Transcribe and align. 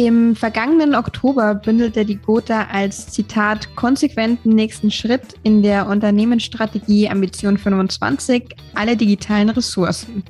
Im 0.00 0.34
vergangenen 0.34 0.94
Oktober 0.94 1.54
bündelte 1.54 2.06
die 2.06 2.16
Gotha 2.16 2.68
als 2.72 3.08
Zitat 3.08 3.76
konsequenten 3.76 4.48
nächsten 4.48 4.90
Schritt 4.90 5.34
in 5.42 5.62
der 5.62 5.88
Unternehmensstrategie 5.88 7.06
Ambition 7.06 7.58
25 7.58 8.44
alle 8.74 8.96
digitalen 8.96 9.50
Ressourcen. 9.50 10.24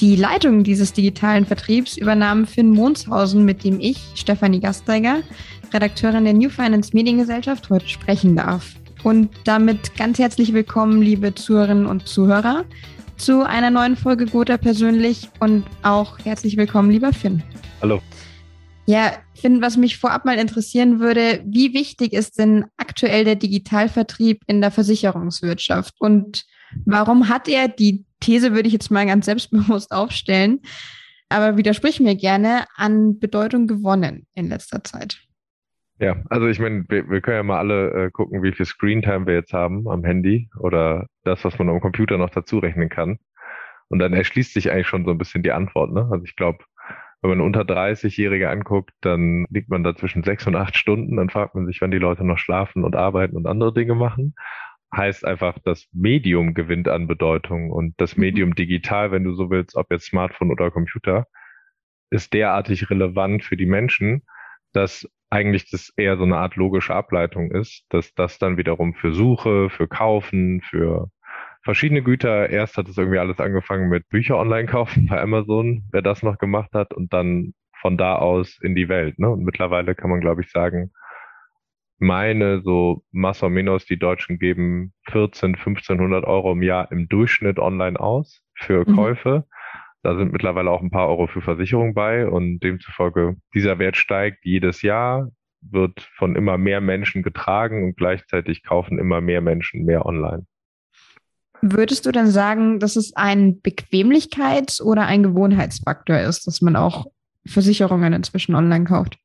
Die 0.00 0.16
Leitung 0.16 0.64
dieses 0.64 0.92
digitalen 0.92 1.46
Vertriebs 1.46 1.98
übernahm 1.98 2.48
Finn 2.48 2.70
Monshausen, 2.70 3.44
mit 3.44 3.62
dem 3.62 3.78
ich, 3.78 4.00
Stefanie 4.16 4.58
Gasteiger, 4.58 5.18
Redakteurin 5.72 6.24
der 6.24 6.34
New 6.34 6.50
Finance 6.50 6.90
Mediengesellschaft, 6.92 7.70
heute 7.70 7.86
sprechen 7.86 8.34
darf. 8.34 8.74
Und 9.04 9.30
damit 9.44 9.96
ganz 9.96 10.18
herzlich 10.18 10.52
willkommen, 10.52 11.00
liebe 11.00 11.32
Zuhörerinnen 11.32 11.86
und 11.86 12.08
Zuhörer, 12.08 12.64
zu 13.18 13.46
einer 13.46 13.70
neuen 13.70 13.94
Folge 13.94 14.26
Gotha 14.26 14.56
persönlich 14.56 15.28
und 15.38 15.62
auch 15.84 16.18
herzlich 16.24 16.56
willkommen, 16.56 16.90
lieber 16.90 17.12
Finn. 17.12 17.40
Hallo. 17.82 18.00
Ja, 18.90 19.12
Finn, 19.34 19.62
was 19.62 19.76
mich 19.76 19.98
vorab 19.98 20.24
mal 20.24 20.36
interessieren 20.36 20.98
würde, 20.98 21.44
wie 21.46 21.74
wichtig 21.74 22.12
ist 22.12 22.40
denn 22.40 22.64
aktuell 22.76 23.24
der 23.24 23.36
Digitalvertrieb 23.36 24.42
in 24.48 24.60
der 24.60 24.72
Versicherungswirtschaft 24.72 25.94
und 26.00 26.44
warum 26.86 27.28
hat 27.28 27.46
er, 27.46 27.68
die 27.68 28.04
These 28.18 28.52
würde 28.52 28.66
ich 28.66 28.72
jetzt 28.72 28.90
mal 28.90 29.06
ganz 29.06 29.26
selbstbewusst 29.26 29.92
aufstellen, 29.92 30.58
aber 31.28 31.56
widersprich 31.56 32.00
mir 32.00 32.16
gerne, 32.16 32.64
an 32.74 33.20
Bedeutung 33.20 33.68
gewonnen 33.68 34.26
in 34.34 34.48
letzter 34.48 34.82
Zeit? 34.82 35.20
Ja, 36.00 36.16
also 36.28 36.48
ich 36.48 36.58
meine, 36.58 36.84
wir, 36.88 37.08
wir, 37.08 37.20
können 37.20 37.36
ja 37.36 37.42
mal 37.44 37.60
alle 37.60 38.06
äh, 38.06 38.10
gucken, 38.10 38.42
wie 38.42 38.50
viel 38.50 38.66
Screentime 38.66 39.24
wir 39.24 39.34
jetzt 39.34 39.52
haben 39.52 39.86
am 39.88 40.02
Handy 40.02 40.50
oder 40.58 41.06
das, 41.22 41.44
was 41.44 41.56
man 41.60 41.68
am 41.68 41.80
Computer 41.80 42.18
noch 42.18 42.30
dazu 42.30 42.58
rechnen 42.58 42.88
kann. 42.88 43.20
Und 43.86 44.00
dann 44.00 44.14
erschließt 44.14 44.52
sich 44.52 44.72
eigentlich 44.72 44.88
schon 44.88 45.04
so 45.04 45.12
ein 45.12 45.18
bisschen 45.18 45.44
die 45.44 45.52
Antwort. 45.52 45.92
Ne? 45.92 46.08
Also 46.10 46.24
ich 46.24 46.34
glaube, 46.34 46.64
wenn 47.22 47.30
man 47.30 47.40
unter 47.40 47.62
30-Jährige 47.62 48.48
anguckt, 48.48 48.92
dann 49.02 49.46
liegt 49.50 49.68
man 49.68 49.84
da 49.84 49.94
zwischen 49.94 50.22
sechs 50.22 50.46
und 50.46 50.56
acht 50.56 50.76
Stunden. 50.76 51.16
Dann 51.16 51.28
fragt 51.28 51.54
man 51.54 51.66
sich, 51.66 51.80
wann 51.80 51.90
die 51.90 51.98
Leute 51.98 52.24
noch 52.24 52.38
schlafen 52.38 52.84
und 52.84 52.96
arbeiten 52.96 53.36
und 53.36 53.46
andere 53.46 53.74
Dinge 53.74 53.94
machen. 53.94 54.34
Heißt 54.94 55.24
einfach, 55.24 55.58
das 55.64 55.86
Medium 55.92 56.54
gewinnt 56.54 56.88
an 56.88 57.06
Bedeutung 57.06 57.70
und 57.70 57.94
das 57.98 58.16
mhm. 58.16 58.20
Medium 58.22 58.54
digital, 58.54 59.12
wenn 59.12 59.24
du 59.24 59.34
so 59.34 59.50
willst, 59.50 59.76
ob 59.76 59.90
jetzt 59.90 60.06
Smartphone 60.06 60.50
oder 60.50 60.70
Computer, 60.70 61.26
ist 62.10 62.32
derartig 62.32 62.90
relevant 62.90 63.44
für 63.44 63.56
die 63.56 63.66
Menschen, 63.66 64.22
dass 64.72 65.08
eigentlich 65.28 65.70
das 65.70 65.92
eher 65.96 66.16
so 66.16 66.24
eine 66.24 66.38
Art 66.38 66.56
logische 66.56 66.94
Ableitung 66.94 67.52
ist, 67.52 67.84
dass 67.90 68.14
das 68.14 68.38
dann 68.38 68.56
wiederum 68.56 68.94
für 68.94 69.12
Suche, 69.12 69.70
für 69.70 69.86
Kaufen, 69.86 70.60
für 70.60 71.08
verschiedene 71.62 72.02
Güter. 72.02 72.50
Erst 72.50 72.76
hat 72.76 72.88
es 72.88 72.98
irgendwie 72.98 73.18
alles 73.18 73.38
angefangen 73.38 73.88
mit 73.88 74.08
Bücher 74.08 74.38
online 74.38 74.66
kaufen 74.66 75.06
bei 75.06 75.20
Amazon, 75.20 75.84
wer 75.92 76.02
das 76.02 76.22
noch 76.22 76.38
gemacht 76.38 76.70
hat, 76.72 76.92
und 76.94 77.12
dann 77.12 77.54
von 77.80 77.96
da 77.96 78.16
aus 78.16 78.58
in 78.62 78.74
die 78.74 78.88
Welt. 78.88 79.18
Ne? 79.18 79.30
Und 79.30 79.44
mittlerweile 79.44 79.94
kann 79.94 80.10
man, 80.10 80.20
glaube 80.20 80.42
ich, 80.42 80.50
sagen, 80.50 80.92
meine 81.98 82.62
so 82.62 83.04
más 83.12 83.42
o 83.42 83.48
menos, 83.48 83.84
die 83.84 83.98
Deutschen 83.98 84.38
geben 84.38 84.92
14, 85.10 85.54
1500 85.54 86.24
Euro 86.24 86.52
im 86.52 86.62
Jahr 86.62 86.90
im 86.90 87.08
Durchschnitt 87.08 87.58
online 87.58 88.00
aus 88.00 88.42
für 88.54 88.88
mhm. 88.88 88.96
Käufe. 88.96 89.44
Da 90.02 90.16
sind 90.16 90.32
mittlerweile 90.32 90.70
auch 90.70 90.80
ein 90.80 90.90
paar 90.90 91.08
Euro 91.08 91.26
für 91.26 91.42
Versicherung 91.42 91.92
bei 91.92 92.26
und 92.26 92.60
demzufolge 92.60 93.36
dieser 93.54 93.78
Wert 93.78 93.98
steigt 93.98 94.46
jedes 94.46 94.80
Jahr, 94.80 95.28
wird 95.60 96.00
von 96.16 96.36
immer 96.36 96.56
mehr 96.56 96.80
Menschen 96.80 97.22
getragen 97.22 97.84
und 97.84 97.98
gleichzeitig 97.98 98.62
kaufen 98.64 98.98
immer 98.98 99.20
mehr 99.20 99.42
Menschen 99.42 99.84
mehr 99.84 100.06
online. 100.06 100.46
Würdest 101.62 102.06
du 102.06 102.12
dann 102.12 102.28
sagen, 102.28 102.78
dass 102.78 102.96
es 102.96 103.14
ein 103.16 103.60
Bequemlichkeits- 103.62 104.82
oder 104.82 105.06
ein 105.06 105.22
Gewohnheitsfaktor 105.22 106.18
ist, 106.18 106.46
dass 106.46 106.62
man 106.62 106.76
auch 106.76 107.06
Versicherungen 107.46 108.12
inzwischen 108.12 108.54
online 108.54 108.84
kauft? 108.84 109.18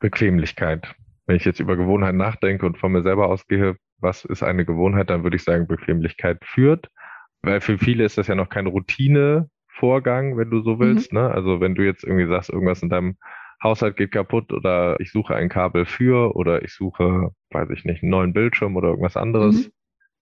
Bequemlichkeit. 0.00 0.94
Wenn 1.26 1.36
ich 1.36 1.44
jetzt 1.44 1.60
über 1.60 1.76
Gewohnheit 1.76 2.14
nachdenke 2.14 2.66
und 2.66 2.78
von 2.78 2.92
mir 2.92 3.02
selber 3.02 3.28
ausgehe, 3.28 3.76
was 3.98 4.24
ist 4.24 4.42
eine 4.42 4.64
Gewohnheit, 4.64 5.10
dann 5.10 5.22
würde 5.22 5.36
ich 5.36 5.44
sagen, 5.44 5.66
Bequemlichkeit 5.66 6.38
führt. 6.44 6.88
Weil 7.42 7.60
für 7.60 7.78
viele 7.78 8.04
ist 8.04 8.18
das 8.18 8.26
ja 8.26 8.34
noch 8.34 8.48
kein 8.48 8.66
Routinevorgang, 8.66 10.36
wenn 10.36 10.50
du 10.50 10.62
so 10.62 10.80
willst. 10.80 11.12
Mhm. 11.12 11.18
Ne? 11.20 11.30
Also 11.30 11.60
wenn 11.60 11.74
du 11.74 11.82
jetzt 11.82 12.04
irgendwie 12.04 12.26
sagst, 12.26 12.50
irgendwas 12.50 12.82
in 12.82 12.90
deinem 12.90 13.16
Haushalt 13.62 13.96
geht 13.96 14.12
kaputt 14.12 14.52
oder 14.52 14.98
ich 15.00 15.12
suche 15.12 15.36
ein 15.36 15.48
Kabel 15.48 15.86
für 15.86 16.34
oder 16.36 16.62
ich 16.62 16.74
suche, 16.74 17.30
weiß 17.50 17.70
ich 17.70 17.84
nicht, 17.84 18.02
einen 18.02 18.10
neuen 18.10 18.32
Bildschirm 18.32 18.76
oder 18.76 18.88
irgendwas 18.88 19.16
anderes, 19.16 19.66
mhm 19.66 19.72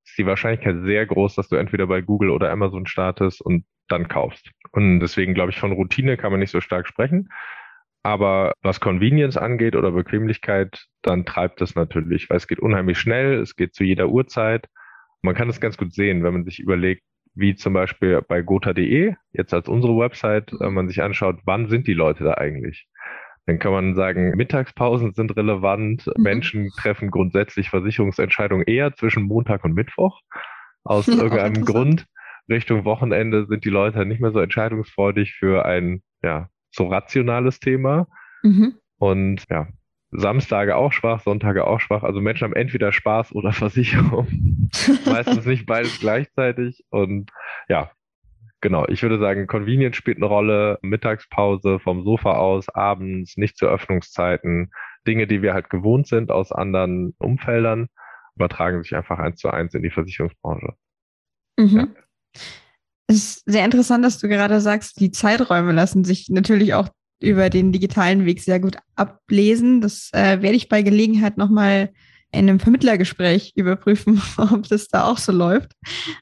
ist 0.05 0.19
die 0.19 0.27
Wahrscheinlichkeit 0.27 0.77
sehr 0.83 1.07
groß, 1.07 1.35
dass 1.35 1.49
du 1.49 1.57
entweder 1.57 1.87
bei 1.87 2.01
Google 2.01 2.31
oder 2.31 2.51
Amazon 2.51 2.87
startest 2.87 3.41
und 3.41 3.65
dann 3.89 4.09
kaufst. 4.09 4.51
Und 4.73 5.01
deswegen 5.01 5.35
glaube 5.35 5.51
ich, 5.51 5.59
von 5.59 5.73
Routine 5.73 6.17
kann 6.17 6.31
man 6.31 6.41
nicht 6.41 6.51
so 6.51 6.61
stark 6.61 6.87
sprechen. 6.87 7.29
Aber 8.03 8.55
was 8.63 8.81
Convenience 8.81 9.37
angeht 9.37 9.77
oder 9.77 9.93
Bequemlichkeit, 9.93 10.87
dann 11.03 11.25
treibt 11.25 11.63
es 11.63 11.77
natürlich, 11.77 12.29
weil 12.29 12.37
es 12.37 12.49
geht 12.49 12.59
unheimlich 12.59 12.99
schnell, 12.99 13.35
es 13.41 13.55
geht 13.55 13.75
zu 13.75 13.85
jeder 13.85 14.09
Uhrzeit. 14.09 14.67
Man 15.23 15.37
kann 15.37 15.49
es 15.49 15.61
ganz 15.61 15.77
gut 15.77 15.95
sehen, 15.95 16.25
wenn 16.25 16.33
man 16.33 16.45
sich 16.45 16.59
überlegt, 16.59 17.03
wie 17.35 17.55
zum 17.55 17.73
Beispiel 17.73 18.21
bei 18.23 18.43
gotha.de, 18.43 19.15
jetzt 19.33 19.55
als 19.55 19.69
unsere 19.69 19.97
Website, 19.97 20.53
wenn 20.59 20.75
man 20.75 20.89
sich 20.89 21.01
anschaut, 21.01 21.39
wann 21.45 21.69
sind 21.69 21.87
die 21.87 21.95
Leute 21.95 22.25
da 22.25 22.35
eigentlich? 22.35 22.89
Dann 23.47 23.59
kann 23.59 23.73
man 23.73 23.95
sagen, 23.95 24.37
Mittagspausen 24.37 25.13
sind 25.15 25.37
relevant. 25.37 26.07
Mhm. 26.07 26.23
Menschen 26.23 26.71
treffen 26.77 27.11
grundsätzlich 27.11 27.71
Versicherungsentscheidungen 27.71 28.67
eher 28.67 28.95
zwischen 28.95 29.25
Montag 29.25 29.65
und 29.65 29.75
Mittwoch. 29.75 30.21
Aus 30.85 31.07
ja, 31.07 31.15
irgendeinem 31.23 31.65
Grund. 31.65 32.07
Richtung 32.49 32.85
Wochenende 32.85 33.47
sind 33.47 33.65
die 33.65 33.71
Leute 33.71 34.05
nicht 34.05 34.21
mehr 34.21 34.33
so 34.33 34.41
entscheidungsfreudig 34.41 35.35
für 35.35 35.65
ein, 35.65 36.03
ja, 36.23 36.49
so 36.71 36.89
rationales 36.89 37.61
Thema. 37.61 38.09
Mhm. 38.43 38.75
Und 38.99 39.45
ja, 39.49 39.69
Samstage 40.13 40.77
auch 40.77 40.93
schwach, 40.93 41.21
Sonntage 41.23 41.67
auch 41.67 41.81
schwach. 41.81 42.03
Also 42.03 42.21
Menschen 42.21 42.45
haben 42.45 42.55
entweder 42.57 42.93
Spaß 42.93 43.33
oder 43.33 43.53
Versicherung. 43.53 44.29
Meistens 45.07 45.47
nicht 45.47 45.67
beides 45.67 45.99
gleichzeitig. 46.01 46.85
Und 46.91 47.31
ja, 47.69 47.91
Genau, 48.63 48.87
ich 48.87 49.03
würde 49.03 49.19
sagen, 49.19 49.49
Convenience 49.49 49.97
spielt 49.97 50.19
eine 50.19 50.27
Rolle, 50.27 50.79
Mittagspause 50.83 51.81
vom 51.81 52.05
Sofa 52.05 52.37
aus, 52.37 52.69
abends, 52.69 53.37
nicht 53.37 53.59
zu 53.59 53.67
Öffnungszeiten, 53.67 54.71
Dinge, 55.07 55.27
die 55.27 55.43
wir 55.43 55.53
halt 55.53 55.69
gewohnt 55.69 56.07
sind 56.07 56.31
aus 56.31 56.53
anderen 56.53 57.13
Umfeldern, 57.19 57.89
übertragen 58.37 58.81
sich 58.85 58.95
einfach 58.95 59.19
eins 59.19 59.41
zu 59.41 59.51
eins 59.51 59.75
in 59.75 59.83
die 59.83 59.91
Versicherungsbranche. 59.91 60.75
Mhm. 61.59 61.77
Ja. 61.77 61.89
Es 63.09 63.17
ist 63.17 63.43
sehr 63.47 63.65
interessant, 63.65 64.05
dass 64.05 64.21
du 64.21 64.29
gerade 64.29 64.61
sagst, 64.61 65.01
die 65.01 65.11
Zeiträume 65.11 65.73
lassen 65.73 66.05
sich 66.05 66.29
natürlich 66.29 66.73
auch 66.75 66.89
über 67.21 67.51
den 67.51 67.73
digitalen 67.73 68.27
Weg 68.27 68.41
sehr 68.41 68.61
gut 68.61 68.77
ablesen. 68.95 69.81
Das 69.81 70.09
äh, 70.13 70.41
werde 70.41 70.57
ich 70.57 70.69
bei 70.69 70.83
Gelegenheit 70.83 71.37
nochmal 71.37 71.93
in 72.33 72.49
einem 72.49 72.61
Vermittlergespräch 72.61 73.53
überprüfen, 73.55 74.21
ob 74.37 74.69
das 74.69 74.89
da 74.89 75.05
auch 75.05 75.19
so 75.19 75.33
läuft. 75.33 75.73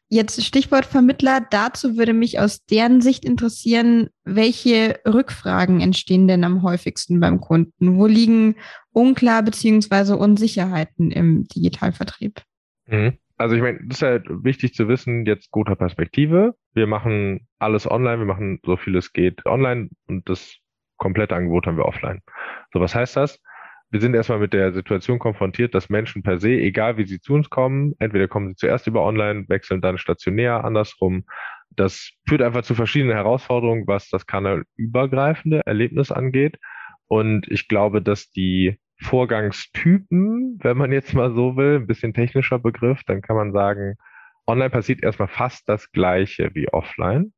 Jetzt 0.08 0.44
Stichwort 0.44 0.84
Vermittler. 0.84 1.46
Dazu 1.50 1.96
würde 1.96 2.12
mich 2.12 2.40
aus 2.40 2.64
deren 2.66 3.00
Sicht 3.00 3.24
interessieren, 3.24 4.08
welche 4.24 4.98
Rückfragen 5.06 5.80
entstehen 5.80 6.26
denn 6.28 6.44
am 6.44 6.62
häufigsten 6.62 7.20
beim 7.20 7.40
Kunden? 7.40 7.96
Wo 7.96 8.06
liegen 8.06 8.56
unklar 8.92 9.42
beziehungsweise 9.42 10.16
Unsicherheiten 10.16 11.10
im 11.10 11.46
Digitalvertrieb? 11.48 12.42
Mhm. 12.86 13.18
Also 13.36 13.54
ich 13.54 13.62
meine, 13.62 13.78
das 13.86 13.98
ist 13.98 14.02
halt 14.02 14.26
wichtig 14.28 14.74
zu 14.74 14.86
wissen, 14.88 15.24
jetzt 15.24 15.50
guter 15.50 15.74
Perspektive. 15.74 16.54
Wir 16.74 16.86
machen 16.86 17.46
alles 17.58 17.90
online, 17.90 18.18
wir 18.18 18.26
machen 18.26 18.60
so 18.66 18.76
viel 18.76 18.94
es 18.96 19.14
geht 19.14 19.46
online 19.46 19.88
und 20.08 20.28
das 20.28 20.58
komplette 20.98 21.34
Angebot 21.34 21.66
haben 21.66 21.78
wir 21.78 21.86
offline. 21.86 22.20
So, 22.72 22.80
was 22.80 22.94
heißt 22.94 23.16
das? 23.16 23.40
Wir 23.90 24.00
sind 24.00 24.14
erstmal 24.14 24.38
mit 24.38 24.52
der 24.52 24.72
Situation 24.72 25.18
konfrontiert, 25.18 25.74
dass 25.74 25.90
Menschen 25.90 26.22
per 26.22 26.38
se, 26.38 26.50
egal 26.50 26.96
wie 26.96 27.06
sie 27.06 27.20
zu 27.20 27.34
uns 27.34 27.50
kommen, 27.50 27.94
entweder 27.98 28.28
kommen 28.28 28.48
sie 28.48 28.54
zuerst 28.54 28.86
über 28.86 29.02
online, 29.02 29.46
wechseln 29.48 29.80
dann 29.80 29.98
stationär, 29.98 30.64
andersrum. 30.64 31.24
Das 31.70 32.12
führt 32.28 32.42
einfach 32.42 32.62
zu 32.62 32.74
verschiedenen 32.74 33.14
Herausforderungen, 33.14 33.86
was 33.86 34.08
das 34.08 34.26
kanalübergreifende 34.26 35.62
Erlebnis 35.66 36.12
angeht. 36.12 36.58
Und 37.06 37.50
ich 37.50 37.66
glaube, 37.66 38.00
dass 38.00 38.30
die 38.30 38.78
Vorgangstypen, 39.00 40.58
wenn 40.62 40.76
man 40.76 40.92
jetzt 40.92 41.14
mal 41.14 41.34
so 41.34 41.56
will, 41.56 41.76
ein 41.76 41.86
bisschen 41.86 42.14
technischer 42.14 42.60
Begriff, 42.60 43.02
dann 43.06 43.22
kann 43.22 43.36
man 43.36 43.52
sagen, 43.52 43.96
online 44.46 44.70
passiert 44.70 45.02
erstmal 45.02 45.28
fast 45.28 45.68
das 45.68 45.90
Gleiche 45.90 46.50
wie 46.54 46.68
offline. 46.68 47.32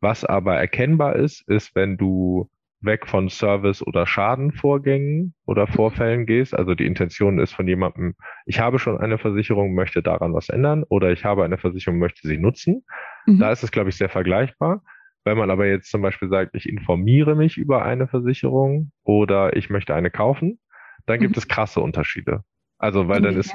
Was 0.00 0.24
aber 0.24 0.56
erkennbar 0.56 1.16
ist, 1.16 1.46
ist, 1.48 1.74
wenn 1.74 1.96
du 1.96 2.50
weg 2.82 3.06
von 3.06 3.28
Service- 3.28 3.86
oder 3.86 4.06
Schadenvorgängen 4.06 5.34
oder 5.46 5.66
Vorfällen 5.66 6.26
gehst. 6.26 6.54
Also 6.54 6.74
die 6.74 6.86
Intention 6.86 7.38
ist 7.38 7.52
von 7.52 7.66
jemandem, 7.66 8.14
ich 8.46 8.60
habe 8.60 8.78
schon 8.78 8.98
eine 8.98 9.18
Versicherung, 9.18 9.74
möchte 9.74 10.02
daran 10.02 10.34
was 10.34 10.48
ändern 10.48 10.84
oder 10.88 11.10
ich 11.12 11.24
habe 11.24 11.44
eine 11.44 11.58
Versicherung, 11.58 11.98
möchte 11.98 12.26
sie 12.26 12.38
nutzen. 12.38 12.84
Mhm. 13.26 13.38
Da 13.38 13.52
ist 13.52 13.62
es, 13.62 13.70
glaube 13.70 13.90
ich, 13.90 13.96
sehr 13.96 14.08
vergleichbar. 14.08 14.82
Wenn 15.24 15.38
man 15.38 15.50
aber 15.50 15.66
jetzt 15.66 15.90
zum 15.90 16.02
Beispiel 16.02 16.28
sagt, 16.28 16.54
ich 16.54 16.68
informiere 16.68 17.36
mich 17.36 17.56
über 17.56 17.84
eine 17.84 18.08
Versicherung 18.08 18.90
oder 19.04 19.56
ich 19.56 19.70
möchte 19.70 19.94
eine 19.94 20.10
kaufen, 20.10 20.58
dann 21.06 21.20
gibt 21.20 21.36
mhm. 21.36 21.38
es 21.38 21.48
krasse 21.48 21.80
Unterschiede. 21.80 22.42
Also, 22.78 23.06
weil 23.06 23.20
dann 23.20 23.36
ist 23.36 23.54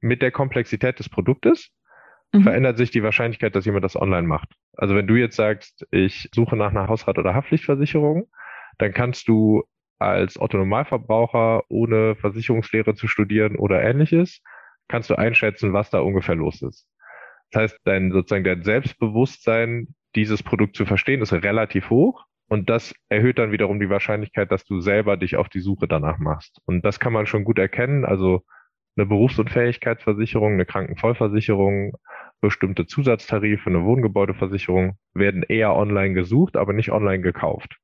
mit 0.00 0.22
der 0.22 0.30
Komplexität 0.30 0.98
des 0.98 1.10
Produktes 1.10 1.70
mhm. 2.32 2.42
verändert 2.42 2.76
sich 2.78 2.90
die 2.90 3.02
Wahrscheinlichkeit, 3.02 3.54
dass 3.54 3.64
jemand 3.64 3.84
das 3.84 3.96
online 3.96 4.26
macht. 4.26 4.54
Also 4.76 4.94
wenn 4.94 5.06
du 5.06 5.14
jetzt 5.14 5.36
sagst, 5.36 5.86
ich 5.90 6.28
suche 6.34 6.56
nach 6.56 6.70
einer 6.70 6.88
Hausrat- 6.88 7.18
oder 7.18 7.34
Haftpflichtversicherung, 7.34 8.28
dann 8.78 8.92
kannst 8.92 9.28
du 9.28 9.64
als 9.98 10.40
Otto-Normalverbraucher 10.40 11.64
ohne 11.68 12.16
Versicherungslehre 12.16 12.94
zu 12.94 13.06
studieren 13.06 13.56
oder 13.56 13.82
ähnliches, 13.82 14.42
kannst 14.88 15.10
du 15.10 15.14
einschätzen, 15.14 15.72
was 15.72 15.90
da 15.90 16.00
ungefähr 16.00 16.34
los 16.34 16.60
ist. 16.62 16.88
Das 17.50 17.62
heißt, 17.62 17.78
dein 17.84 18.12
sozusagen 18.12 18.44
dein 18.44 18.62
Selbstbewusstsein, 18.62 19.94
dieses 20.16 20.42
Produkt 20.42 20.76
zu 20.76 20.86
verstehen, 20.86 21.22
ist 21.22 21.32
relativ 21.32 21.90
hoch. 21.90 22.24
Und 22.48 22.68
das 22.68 22.94
erhöht 23.08 23.38
dann 23.38 23.52
wiederum 23.52 23.80
die 23.80 23.88
Wahrscheinlichkeit, 23.88 24.50
dass 24.50 24.64
du 24.64 24.80
selber 24.80 25.16
dich 25.16 25.36
auf 25.36 25.48
die 25.48 25.60
Suche 25.60 25.88
danach 25.88 26.18
machst. 26.18 26.60
Und 26.66 26.84
das 26.84 27.00
kann 27.00 27.12
man 27.12 27.26
schon 27.26 27.44
gut 27.44 27.58
erkennen. 27.58 28.04
Also 28.04 28.42
eine 28.96 29.06
Berufsunfähigkeitsversicherung, 29.06 30.54
eine 30.54 30.66
Krankenvollversicherung, 30.66 31.96
bestimmte 32.42 32.86
Zusatztarife, 32.86 33.70
eine 33.70 33.84
Wohngebäudeversicherung 33.84 34.98
werden 35.14 35.42
eher 35.44 35.74
online 35.74 36.12
gesucht, 36.12 36.56
aber 36.56 36.72
nicht 36.72 36.90
online 36.90 37.22
gekauft. 37.22 37.78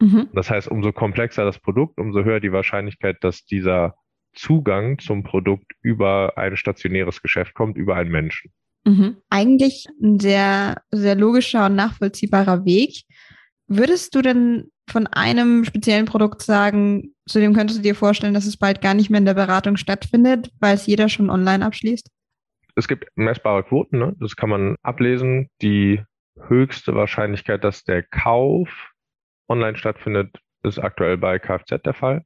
Mhm. 0.00 0.28
Das 0.32 0.50
heißt, 0.50 0.68
umso 0.68 0.92
komplexer 0.92 1.44
das 1.44 1.58
Produkt, 1.58 1.98
umso 1.98 2.24
höher 2.24 2.40
die 2.40 2.52
Wahrscheinlichkeit, 2.52 3.18
dass 3.20 3.44
dieser 3.44 3.94
Zugang 4.32 4.98
zum 4.98 5.22
Produkt 5.22 5.72
über 5.82 6.36
ein 6.36 6.56
stationäres 6.56 7.22
Geschäft 7.22 7.54
kommt, 7.54 7.76
über 7.76 7.96
einen 7.96 8.10
Menschen. 8.10 8.50
Mhm. 8.84 9.16
Eigentlich 9.28 9.86
ein 10.02 10.18
sehr, 10.18 10.82
sehr 10.90 11.16
logischer 11.16 11.66
und 11.66 11.74
nachvollziehbarer 11.76 12.64
Weg. 12.64 13.02
Würdest 13.66 14.14
du 14.14 14.22
denn 14.22 14.70
von 14.88 15.06
einem 15.06 15.64
speziellen 15.64 16.06
Produkt 16.06 16.42
sagen, 16.42 17.14
zu 17.26 17.38
dem 17.38 17.54
könntest 17.54 17.78
du 17.78 17.82
dir 17.82 17.94
vorstellen, 17.94 18.34
dass 18.34 18.46
es 18.46 18.56
bald 18.56 18.80
gar 18.80 18.94
nicht 18.94 19.10
mehr 19.10 19.18
in 19.18 19.26
der 19.26 19.34
Beratung 19.34 19.76
stattfindet, 19.76 20.50
weil 20.58 20.74
es 20.74 20.86
jeder 20.86 21.08
schon 21.08 21.30
online 21.30 21.64
abschließt? 21.64 22.10
Es 22.74 22.88
gibt 22.88 23.06
messbare 23.14 23.62
Quoten, 23.62 23.98
ne? 23.98 24.16
das 24.18 24.36
kann 24.36 24.48
man 24.48 24.76
ablesen. 24.82 25.48
Die 25.60 26.02
höchste 26.48 26.94
Wahrscheinlichkeit, 26.94 27.62
dass 27.62 27.84
der 27.84 28.02
Kauf 28.02 28.89
online 29.50 29.76
stattfindet, 29.76 30.38
ist 30.62 30.78
aktuell 30.78 31.18
bei 31.18 31.38
Kfz 31.38 31.82
der 31.82 31.94
Fall. 31.94 32.24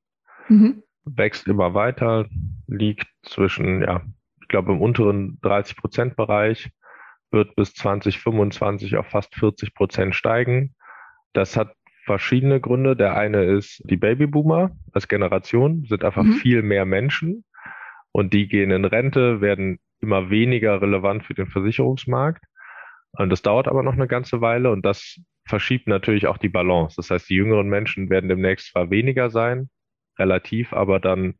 Mhm. 0.48 0.82
Wächst 1.04 1.48
immer 1.48 1.74
weiter, 1.74 2.26
liegt 2.66 3.06
zwischen, 3.22 3.82
ja, 3.82 4.02
ich 4.40 4.48
glaube 4.48 4.72
im 4.72 4.80
unteren 4.80 5.38
30 5.42 5.76
Prozent 5.76 6.16
Bereich, 6.16 6.70
wird 7.30 7.56
bis 7.56 7.74
2025 7.74 8.96
auf 8.96 9.06
fast 9.06 9.34
40 9.34 9.74
Prozent 9.74 10.14
steigen. 10.14 10.74
Das 11.32 11.56
hat 11.56 11.74
verschiedene 12.04 12.60
Gründe. 12.60 12.96
Der 12.96 13.16
eine 13.16 13.44
ist, 13.44 13.82
die 13.84 13.96
Babyboomer 13.96 14.70
als 14.92 15.08
Generation 15.08 15.84
sind 15.88 16.04
einfach 16.04 16.22
mhm. 16.22 16.34
viel 16.34 16.62
mehr 16.62 16.84
Menschen 16.84 17.44
und 18.12 18.32
die 18.32 18.46
gehen 18.46 18.70
in 18.70 18.84
Rente, 18.84 19.40
werden 19.40 19.80
immer 20.00 20.30
weniger 20.30 20.80
relevant 20.80 21.24
für 21.24 21.34
den 21.34 21.46
Versicherungsmarkt. 21.46 22.44
Und 23.12 23.30
das 23.30 23.42
dauert 23.42 23.68
aber 23.68 23.82
noch 23.82 23.94
eine 23.94 24.06
ganze 24.06 24.40
Weile 24.40 24.70
und 24.70 24.84
das 24.84 25.20
verschiebt 25.46 25.86
natürlich 25.86 26.26
auch 26.26 26.38
die 26.38 26.48
Balance. 26.48 26.96
Das 26.96 27.10
heißt, 27.10 27.28
die 27.28 27.34
jüngeren 27.34 27.68
Menschen 27.68 28.10
werden 28.10 28.28
demnächst 28.28 28.72
zwar 28.72 28.90
weniger 28.90 29.30
sein, 29.30 29.68
relativ, 30.18 30.72
aber 30.72 31.00
dann 31.00 31.34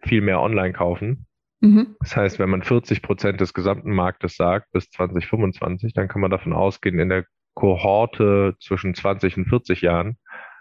viel 0.00 0.20
mehr 0.20 0.40
online 0.40 0.72
kaufen. 0.72 1.26
Mhm. 1.60 1.96
Das 2.00 2.16
heißt, 2.16 2.38
wenn 2.38 2.50
man 2.50 2.62
40 2.62 3.02
Prozent 3.02 3.40
des 3.40 3.54
gesamten 3.54 3.92
Marktes 3.92 4.36
sagt 4.36 4.70
bis 4.72 4.90
2025, 4.90 5.92
dann 5.92 6.08
kann 6.08 6.20
man 6.20 6.30
davon 6.30 6.52
ausgehen, 6.52 6.98
in 6.98 7.08
der 7.08 7.24
Kohorte 7.54 8.54
zwischen 8.60 8.94
20 8.94 9.38
und 9.38 9.46
40 9.46 9.82
Jahren 9.82 10.16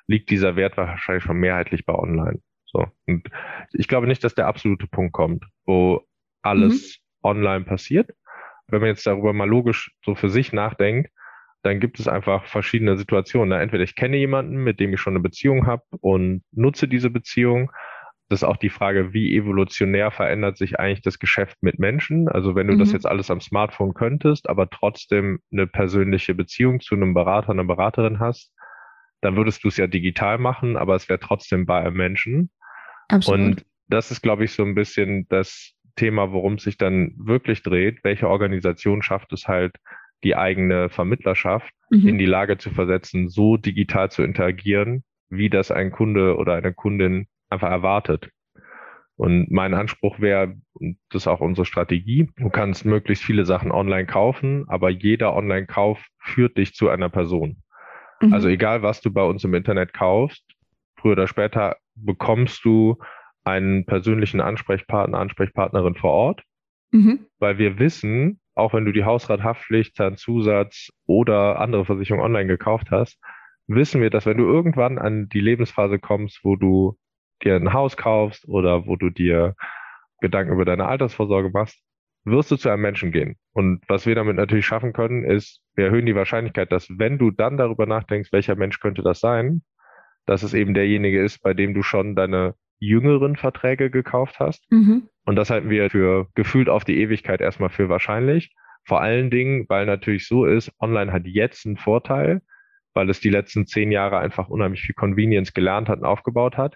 liegt 0.07 0.29
dieser 0.29 0.55
Wert 0.55 0.77
wahrscheinlich 0.77 1.23
schon 1.23 1.37
mehrheitlich 1.37 1.85
bei 1.85 1.93
online. 1.93 2.39
So. 2.65 2.87
Und 3.05 3.29
ich 3.73 3.87
glaube 3.87 4.07
nicht, 4.07 4.23
dass 4.23 4.35
der 4.35 4.47
absolute 4.47 4.87
Punkt 4.87 5.13
kommt, 5.13 5.45
wo 5.65 6.01
alles 6.41 6.99
mhm. 7.21 7.29
online 7.29 7.65
passiert. 7.65 8.11
Wenn 8.67 8.81
man 8.81 8.89
jetzt 8.89 9.05
darüber 9.05 9.33
mal 9.33 9.47
logisch 9.47 9.91
so 10.03 10.15
für 10.15 10.29
sich 10.29 10.53
nachdenkt, 10.53 11.11
dann 11.63 11.79
gibt 11.79 11.99
es 11.99 12.07
einfach 12.07 12.45
verschiedene 12.45 12.97
Situationen. 12.97 13.59
Entweder 13.59 13.83
ich 13.83 13.95
kenne 13.95 14.17
jemanden, 14.17 14.57
mit 14.57 14.79
dem 14.79 14.93
ich 14.93 15.01
schon 15.01 15.13
eine 15.13 15.23
Beziehung 15.23 15.65
habe 15.65 15.83
und 15.99 16.43
nutze 16.51 16.87
diese 16.87 17.09
Beziehung. 17.09 17.71
Das 18.29 18.41
ist 18.41 18.43
auch 18.43 18.57
die 18.57 18.69
Frage, 18.69 19.13
wie 19.13 19.35
evolutionär 19.35 20.11
verändert 20.11 20.57
sich 20.57 20.79
eigentlich 20.79 21.01
das 21.01 21.17
Geschäft 21.19 21.57
mit 21.61 21.79
Menschen? 21.79 22.27
Also 22.27 22.55
wenn 22.55 22.67
du 22.67 22.73
mhm. 22.73 22.79
das 22.79 22.91
jetzt 22.91 23.05
alles 23.05 23.31
am 23.31 23.41
Smartphone 23.41 23.93
könntest, 23.93 24.49
aber 24.49 24.69
trotzdem 24.69 25.39
eine 25.51 25.65
persönliche 25.65 26.35
Beziehung 26.35 26.81
zu 26.81 26.95
einem 26.95 27.13
Berater, 27.13 27.51
einer 27.51 27.63
Beraterin 27.63 28.19
hast, 28.19 28.53
dann 29.21 29.35
würdest 29.35 29.63
du 29.63 29.69
es 29.69 29.77
ja 29.77 29.87
digital 29.87 30.37
machen, 30.37 30.77
aber 30.77 30.95
es 30.95 31.09
wäre 31.09 31.19
trotzdem 31.19 31.65
bei 31.65 31.79
einem 31.79 31.95
Menschen. 31.95 32.51
Absolut. 33.07 33.39
Und 33.39 33.65
das 33.87 34.11
ist, 34.11 34.21
glaube 34.21 34.43
ich, 34.43 34.51
so 34.51 34.63
ein 34.63 34.75
bisschen 34.75 35.27
das 35.29 35.73
Thema, 35.95 36.31
worum 36.31 36.55
es 36.55 36.63
sich 36.63 36.77
dann 36.77 37.13
wirklich 37.17 37.63
dreht. 37.63 38.03
Welche 38.03 38.27
Organisation 38.27 39.01
schafft 39.01 39.33
es 39.33 39.47
halt, 39.47 39.75
die 40.23 40.35
eigene 40.35 40.89
Vermittlerschaft 40.89 41.73
mhm. 41.89 42.07
in 42.07 42.17
die 42.17 42.25
Lage 42.25 42.57
zu 42.57 42.69
versetzen, 42.71 43.29
so 43.29 43.57
digital 43.57 44.11
zu 44.11 44.23
interagieren, 44.23 45.03
wie 45.29 45.49
das 45.49 45.71
ein 45.71 45.91
Kunde 45.91 46.37
oder 46.37 46.55
eine 46.55 46.73
Kundin 46.73 47.27
einfach 47.49 47.69
erwartet. 47.69 48.29
Und 49.15 49.49
mein 49.49 49.73
Anspruch 49.73 50.19
wäre, 50.19 50.55
und 50.73 50.99
das 51.09 51.23
ist 51.23 51.27
auch 51.27 51.41
unsere 51.41 51.65
Strategie, 51.65 52.29
du 52.37 52.49
kannst 52.49 52.85
möglichst 52.85 53.23
viele 53.23 53.45
Sachen 53.45 53.71
online 53.71 54.05
kaufen, 54.05 54.65
aber 54.67 54.89
jeder 54.89 55.35
Online-Kauf 55.35 56.05
führt 56.19 56.57
dich 56.57 56.75
zu 56.75 56.89
einer 56.89 57.09
Person. 57.09 57.63
Mhm. 58.21 58.33
Also 58.33 58.47
egal, 58.47 58.83
was 58.83 59.01
du 59.01 59.11
bei 59.11 59.23
uns 59.23 59.43
im 59.43 59.55
Internet 59.55 59.93
kaufst, 59.93 60.45
früher 60.99 61.13
oder 61.13 61.27
später 61.27 61.77
bekommst 61.95 62.63
du 62.63 62.97
einen 63.43 63.85
persönlichen 63.85 64.39
Ansprechpartner, 64.39 65.17
Ansprechpartnerin 65.17 65.95
vor 65.95 66.11
Ort, 66.11 66.43
mhm. 66.91 67.25
weil 67.39 67.57
wir 67.57 67.79
wissen, 67.79 68.39
auch 68.57 68.73
wenn 68.73 68.85
du 68.85 68.91
die 68.91 69.03
Hausrathaftpflicht, 69.03 69.95
Zahnzusatz 69.95 70.89
oder 71.05 71.59
andere 71.59 71.85
Versicherung 71.85 72.21
online 72.21 72.47
gekauft 72.47 72.91
hast, 72.91 73.19
wissen 73.67 74.01
wir, 74.01 74.09
dass 74.09 74.25
wenn 74.25 74.37
du 74.37 74.45
irgendwann 74.45 74.97
an 74.97 75.29
die 75.29 75.41
Lebensphase 75.41 75.99
kommst, 75.99 76.43
wo 76.43 76.55
du 76.55 76.97
dir 77.43 77.55
ein 77.55 77.73
Haus 77.73 77.97
kaufst 77.97 78.47
oder 78.47 78.87
wo 78.87 78.95
du 78.95 79.09
dir 79.09 79.55
Gedanken 80.21 80.53
über 80.53 80.65
deine 80.65 80.87
Altersvorsorge 80.87 81.49
machst, 81.49 81.79
wirst 82.25 82.49
du 82.49 82.55
zu 82.55 82.69
einem 82.69 82.81
Menschen 82.81 83.11
gehen. 83.11 83.35
Und 83.53 83.81
was 83.87 84.05
wir 84.05 84.15
damit 84.15 84.35
natürlich 84.35 84.65
schaffen 84.65 84.91
können, 84.91 85.23
ist, 85.23 85.61
wir 85.75 85.85
erhöhen 85.85 86.05
die 86.05 86.15
Wahrscheinlichkeit, 86.15 86.71
dass 86.71 86.89
wenn 86.89 87.17
du 87.17 87.31
dann 87.31 87.57
darüber 87.57 87.85
nachdenkst, 87.85 88.31
welcher 88.31 88.55
Mensch 88.55 88.79
könnte 88.79 89.03
das 89.03 89.19
sein, 89.19 89.61
dass 90.25 90.43
es 90.43 90.53
eben 90.53 90.73
derjenige 90.73 91.21
ist, 91.23 91.39
bei 91.43 91.53
dem 91.53 91.73
du 91.73 91.83
schon 91.83 92.15
deine 92.15 92.55
jüngeren 92.79 93.35
Verträge 93.35 93.89
gekauft 93.89 94.39
hast. 94.39 94.69
Mhm. 94.71 95.09
Und 95.25 95.35
das 95.35 95.49
halten 95.49 95.69
wir 95.69 95.89
für 95.89 96.27
gefühlt 96.35 96.69
auf 96.69 96.85
die 96.85 96.99
Ewigkeit 96.99 97.41
erstmal 97.41 97.69
für 97.69 97.89
wahrscheinlich. 97.89 98.53
Vor 98.85 99.01
allen 99.01 99.29
Dingen, 99.29 99.65
weil 99.67 99.85
natürlich 99.85 100.27
so 100.27 100.45
ist, 100.45 100.71
online 100.79 101.11
hat 101.11 101.25
jetzt 101.25 101.65
einen 101.65 101.77
Vorteil, 101.77 102.41
weil 102.93 103.09
es 103.09 103.19
die 103.19 103.29
letzten 103.29 103.65
zehn 103.65 103.91
Jahre 103.91 104.19
einfach 104.19 104.47
unheimlich 104.47 104.81
viel 104.81 104.95
Convenience 104.95 105.53
gelernt 105.53 105.89
hat 105.89 105.99
und 105.99 106.05
aufgebaut 106.05 106.57
hat. 106.57 106.75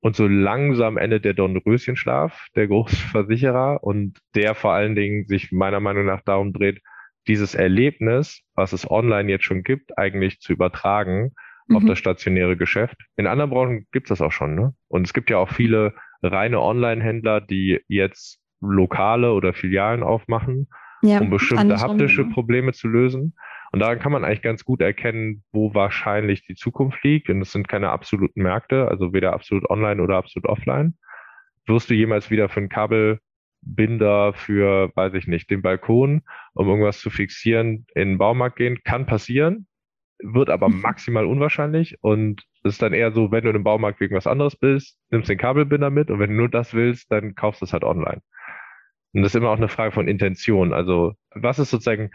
Und 0.00 0.16
so 0.16 0.26
langsam 0.26 0.96
endet 0.96 1.24
der 1.24 1.34
Dornröschenschlaf 1.34 2.46
der 2.54 2.68
Großversicherer 2.68 3.78
und 3.82 4.18
der 4.34 4.54
vor 4.54 4.72
allen 4.72 4.94
Dingen 4.94 5.26
sich 5.26 5.52
meiner 5.52 5.80
Meinung 5.80 6.06
nach 6.06 6.22
darum 6.22 6.52
dreht, 6.52 6.80
dieses 7.26 7.54
Erlebnis, 7.54 8.40
was 8.54 8.72
es 8.72 8.90
online 8.90 9.30
jetzt 9.30 9.44
schon 9.44 9.62
gibt, 9.62 9.98
eigentlich 9.98 10.40
zu 10.40 10.52
übertragen 10.52 11.32
mhm. 11.70 11.76
auf 11.76 11.84
das 11.84 11.98
stationäre 11.98 12.56
Geschäft. 12.56 12.96
In 13.16 13.26
anderen 13.26 13.50
Branchen 13.50 13.86
gibt 13.92 14.06
es 14.06 14.18
das 14.18 14.20
auch 14.20 14.32
schon. 14.32 14.54
Ne? 14.54 14.74
Und 14.88 15.06
es 15.06 15.14
gibt 15.14 15.30
ja 15.30 15.38
auch 15.38 15.50
viele 15.50 15.94
reine 16.22 16.60
Online-Händler, 16.60 17.40
die 17.40 17.80
jetzt 17.88 18.40
Lokale 18.60 19.32
oder 19.32 19.54
Filialen 19.54 20.02
aufmachen, 20.02 20.68
ja, 21.02 21.20
um 21.20 21.30
bestimmte 21.30 21.80
haptische 21.80 22.24
Probleme 22.26 22.72
zu 22.72 22.88
lösen. 22.88 23.34
Und 23.72 23.80
daran 23.80 24.00
kann 24.00 24.12
man 24.12 24.24
eigentlich 24.24 24.42
ganz 24.42 24.64
gut 24.64 24.80
erkennen, 24.82 25.44
wo 25.52 25.72
wahrscheinlich 25.74 26.44
die 26.46 26.56
Zukunft 26.56 27.02
liegt. 27.04 27.30
Und 27.30 27.40
es 27.40 27.52
sind 27.52 27.68
keine 27.68 27.90
absoluten 27.90 28.42
Märkte, 28.42 28.88
also 28.88 29.12
weder 29.12 29.32
absolut 29.32 29.70
online 29.70 30.02
oder 30.02 30.16
absolut 30.16 30.46
offline. 30.46 30.94
Wirst 31.66 31.88
du 31.88 31.94
jemals 31.94 32.30
wieder 32.30 32.48
für 32.48 32.60
ein 32.60 32.68
Kabelbinder 32.68 34.32
für, 34.34 34.90
weiß 34.94 35.14
ich 35.14 35.26
nicht, 35.26 35.50
den 35.50 35.62
Balkon, 35.62 36.22
um 36.52 36.68
irgendwas 36.68 37.00
zu 37.00 37.10
fixieren, 37.10 37.86
in 37.94 38.08
den 38.10 38.18
Baumarkt 38.18 38.56
gehen? 38.56 38.82
Kann 38.82 39.06
passieren, 39.06 39.68
wird 40.22 40.50
aber 40.50 40.68
mhm. 40.68 40.80
maximal 40.80 41.26
unwahrscheinlich 41.26 41.96
und 42.02 42.42
es 42.62 42.74
ist 42.74 42.82
dann 42.82 42.92
eher 42.92 43.12
so, 43.12 43.30
wenn 43.30 43.44
du 43.44 43.50
im 43.50 43.64
Baumarkt 43.64 44.00
wegen 44.00 44.16
was 44.16 44.26
anderes 44.26 44.56
bist, 44.56 44.98
nimmst 45.10 45.28
den 45.28 45.38
Kabelbinder 45.38 45.90
mit 45.90 46.10
und 46.10 46.18
wenn 46.18 46.30
du 46.30 46.36
nur 46.36 46.48
das 46.48 46.74
willst, 46.74 47.10
dann 47.10 47.34
kaufst 47.34 47.60
du 47.60 47.64
es 47.64 47.72
halt 47.72 47.84
online. 47.84 48.20
Und 49.12 49.22
das 49.22 49.32
ist 49.34 49.36
immer 49.36 49.50
auch 49.50 49.56
eine 49.56 49.68
Frage 49.68 49.92
von 49.92 50.08
Intention. 50.08 50.72
Also 50.72 51.14
was 51.34 51.58
ist 51.58 51.70
sozusagen 51.70 52.10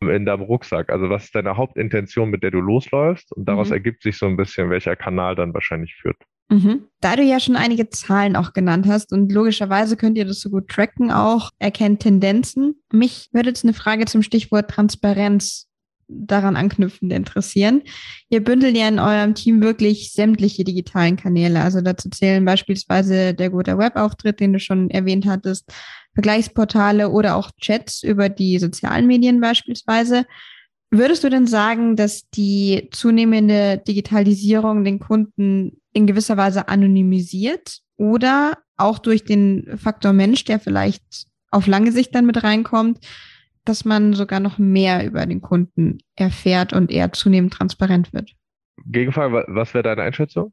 in 0.00 0.26
deinem 0.26 0.42
Rucksack? 0.42 0.90
Also 0.90 1.10
was 1.10 1.24
ist 1.24 1.34
deine 1.34 1.56
Hauptintention, 1.56 2.30
mit 2.30 2.42
der 2.42 2.50
du 2.50 2.60
losläufst? 2.60 3.32
Und 3.32 3.48
daraus 3.48 3.68
mhm. 3.68 3.74
ergibt 3.74 4.02
sich 4.02 4.18
so 4.18 4.26
ein 4.26 4.36
bisschen, 4.36 4.70
welcher 4.70 4.96
Kanal 4.96 5.36
dann 5.36 5.54
wahrscheinlich 5.54 5.94
führt. 5.94 6.16
Mhm. 6.48 6.88
Da 7.00 7.16
du 7.16 7.22
ja 7.22 7.40
schon 7.40 7.56
einige 7.56 7.88
Zahlen 7.88 8.36
auch 8.36 8.52
genannt 8.52 8.86
hast 8.88 9.12
und 9.12 9.32
logischerweise 9.32 9.96
könnt 9.96 10.18
ihr 10.18 10.24
das 10.24 10.40
so 10.40 10.50
gut 10.50 10.68
tracken 10.68 11.10
auch, 11.10 11.50
erkennt 11.58 12.00
Tendenzen. 12.00 12.82
Mich 12.92 13.28
würde 13.32 13.50
jetzt 13.50 13.64
eine 13.64 13.72
Frage 13.72 14.04
zum 14.06 14.22
Stichwort 14.22 14.70
Transparenz 14.70 15.68
daran 16.14 16.56
anknüpfend 16.56 17.12
interessieren. 17.12 17.82
Ihr 18.28 18.42
bündelt 18.42 18.76
ja 18.76 18.88
in 18.88 18.98
eurem 18.98 19.34
Team 19.34 19.62
wirklich 19.62 20.12
sämtliche 20.12 20.64
digitalen 20.64 21.16
Kanäle. 21.16 21.60
Also 21.60 21.80
dazu 21.80 22.08
zählen 22.10 22.44
beispielsweise 22.44 23.34
der 23.34 23.50
gute 23.50 23.78
Webauftritt, 23.78 24.40
den 24.40 24.52
du 24.52 24.60
schon 24.60 24.90
erwähnt 24.90 25.26
hattest, 25.26 25.72
Vergleichsportale 26.14 27.10
oder 27.10 27.36
auch 27.36 27.50
Chats 27.60 28.02
über 28.02 28.28
die 28.28 28.58
sozialen 28.58 29.06
Medien 29.06 29.40
beispielsweise. 29.40 30.26
Würdest 30.90 31.24
du 31.24 31.30
denn 31.30 31.46
sagen, 31.46 31.96
dass 31.96 32.28
die 32.30 32.88
zunehmende 32.90 33.82
Digitalisierung 33.86 34.84
den 34.84 34.98
Kunden 34.98 35.80
in 35.94 36.06
gewisser 36.06 36.36
Weise 36.36 36.68
anonymisiert 36.68 37.78
oder 37.96 38.58
auch 38.76 38.98
durch 38.98 39.24
den 39.24 39.78
Faktor 39.78 40.12
Mensch, 40.12 40.44
der 40.44 40.60
vielleicht 40.60 41.02
auf 41.50 41.66
lange 41.66 41.92
Sicht 41.92 42.14
dann 42.14 42.26
mit 42.26 42.42
reinkommt, 42.42 42.98
dass 43.64 43.84
man 43.84 44.12
sogar 44.12 44.40
noch 44.40 44.58
mehr 44.58 45.06
über 45.06 45.26
den 45.26 45.40
Kunden 45.40 45.98
erfährt 46.16 46.72
und 46.72 46.90
er 46.90 47.12
zunehmend 47.12 47.52
transparent 47.52 48.12
wird? 48.12 48.32
Gegenfrage, 48.86 49.44
was 49.48 49.74
wäre 49.74 49.84
deine 49.84 50.02
Einschätzung? 50.02 50.52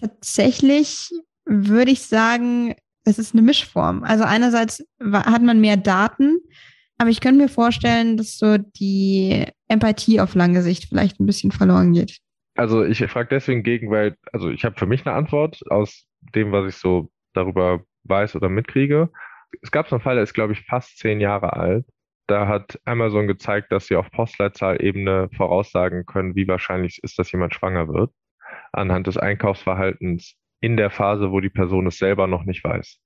Tatsächlich 0.00 1.10
würde 1.44 1.90
ich 1.90 2.02
sagen, 2.02 2.74
es 3.04 3.18
ist 3.18 3.34
eine 3.34 3.42
Mischform. 3.42 4.04
Also 4.04 4.24
einerseits 4.24 4.84
hat 5.12 5.42
man 5.42 5.60
mehr 5.60 5.76
Daten, 5.76 6.38
aber 6.98 7.10
ich 7.10 7.20
könnte 7.20 7.42
mir 7.42 7.48
vorstellen, 7.48 8.16
dass 8.16 8.38
so 8.38 8.58
die 8.58 9.46
Empathie 9.68 10.20
auf 10.20 10.34
lange 10.34 10.62
Sicht 10.62 10.86
vielleicht 10.88 11.20
ein 11.20 11.26
bisschen 11.26 11.52
verloren 11.52 11.92
geht. 11.92 12.18
Also 12.54 12.84
ich 12.84 12.98
frage 13.06 13.28
deswegen 13.30 13.62
gegen, 13.62 13.90
weil, 13.90 14.16
also 14.32 14.50
ich 14.50 14.64
habe 14.64 14.76
für 14.76 14.86
mich 14.86 15.06
eine 15.06 15.14
Antwort 15.14 15.60
aus 15.70 16.06
dem, 16.34 16.50
was 16.50 16.74
ich 16.74 16.80
so 16.80 17.08
darüber 17.32 17.84
weiß 18.04 18.34
oder 18.34 18.48
mitkriege. 18.48 19.10
Es 19.62 19.70
gab 19.70 19.88
so 19.88 19.94
einen 19.96 20.02
Fall, 20.02 20.16
der 20.16 20.24
ist, 20.24 20.34
glaube 20.34 20.52
ich, 20.52 20.66
fast 20.66 20.98
zehn 20.98 21.20
Jahre 21.20 21.52
alt. 21.52 21.86
Da 22.28 22.46
hat 22.46 22.78
Amazon 22.84 23.26
gezeigt, 23.26 23.72
dass 23.72 23.86
sie 23.86 23.96
auf 23.96 24.10
Postleitzahlebene 24.10 25.30
voraussagen 25.34 26.04
können, 26.04 26.34
wie 26.34 26.46
wahrscheinlich 26.46 26.98
es 26.98 27.10
ist, 27.12 27.18
dass 27.18 27.32
jemand 27.32 27.54
schwanger 27.54 27.88
wird, 27.88 28.12
anhand 28.70 29.06
des 29.06 29.16
Einkaufsverhaltens 29.16 30.36
in 30.60 30.76
der 30.76 30.90
Phase, 30.90 31.32
wo 31.32 31.40
die 31.40 31.48
Person 31.48 31.86
es 31.86 31.96
selber 31.96 32.26
noch 32.26 32.44
nicht 32.44 32.62
weiß. 32.62 32.98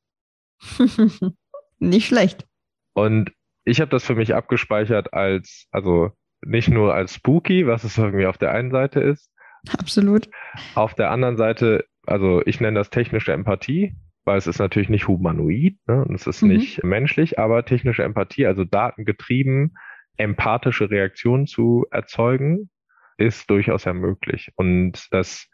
nicht 1.79 2.07
schlecht. 2.09 2.47
Und 2.95 3.33
ich 3.65 3.81
habe 3.81 3.91
das 3.91 4.05
für 4.05 4.17
mich 4.17 4.35
abgespeichert 4.35 5.15
als, 5.15 5.69
also 5.71 6.11
nicht 6.45 6.69
nur 6.69 6.93
als 6.93 7.15
spooky, 7.15 7.67
was 7.69 7.85
es 7.85 7.97
irgendwie 7.97 8.27
auf 8.27 8.39
der 8.39 8.51
einen 8.51 8.73
Seite 8.73 9.01
ist. 9.01 9.31
Absolut. 9.79 10.29
Auf 10.75 10.95
der 10.95 11.13
anderen 11.13 11.37
Seite, 11.37 11.85
also 12.07 12.43
ich 12.45 12.61
nenne 12.61 12.81
das 12.81 12.91
technische 12.91 13.33
Empathie, 13.33 13.95
weil 14.25 14.39
es 14.39 14.47
ist 14.47 14.59
natürlich 14.59 14.89
nicht 14.89 15.09
humanoid 15.09 15.77
ne? 15.87 16.05
und 16.05 16.15
es 16.15 16.27
ist 16.27 16.43
mhm. 16.43 16.49
nicht 16.49 16.85
menschlich, 16.85 17.39
aber 17.39 17.65
technische 17.65 18.05
Empathie, 18.05 18.47
also 18.47 18.65
datengetrieben, 18.65 19.77
empathische 20.17 20.91
Reaktionen 20.91 21.47
zu 21.47 21.87
erzeugen, 21.91 22.71
ist 23.19 23.51
durchaus 23.51 23.85
ja 23.85 23.93
möglich. 23.93 24.53
Und 24.57 25.07
dass 25.11 25.49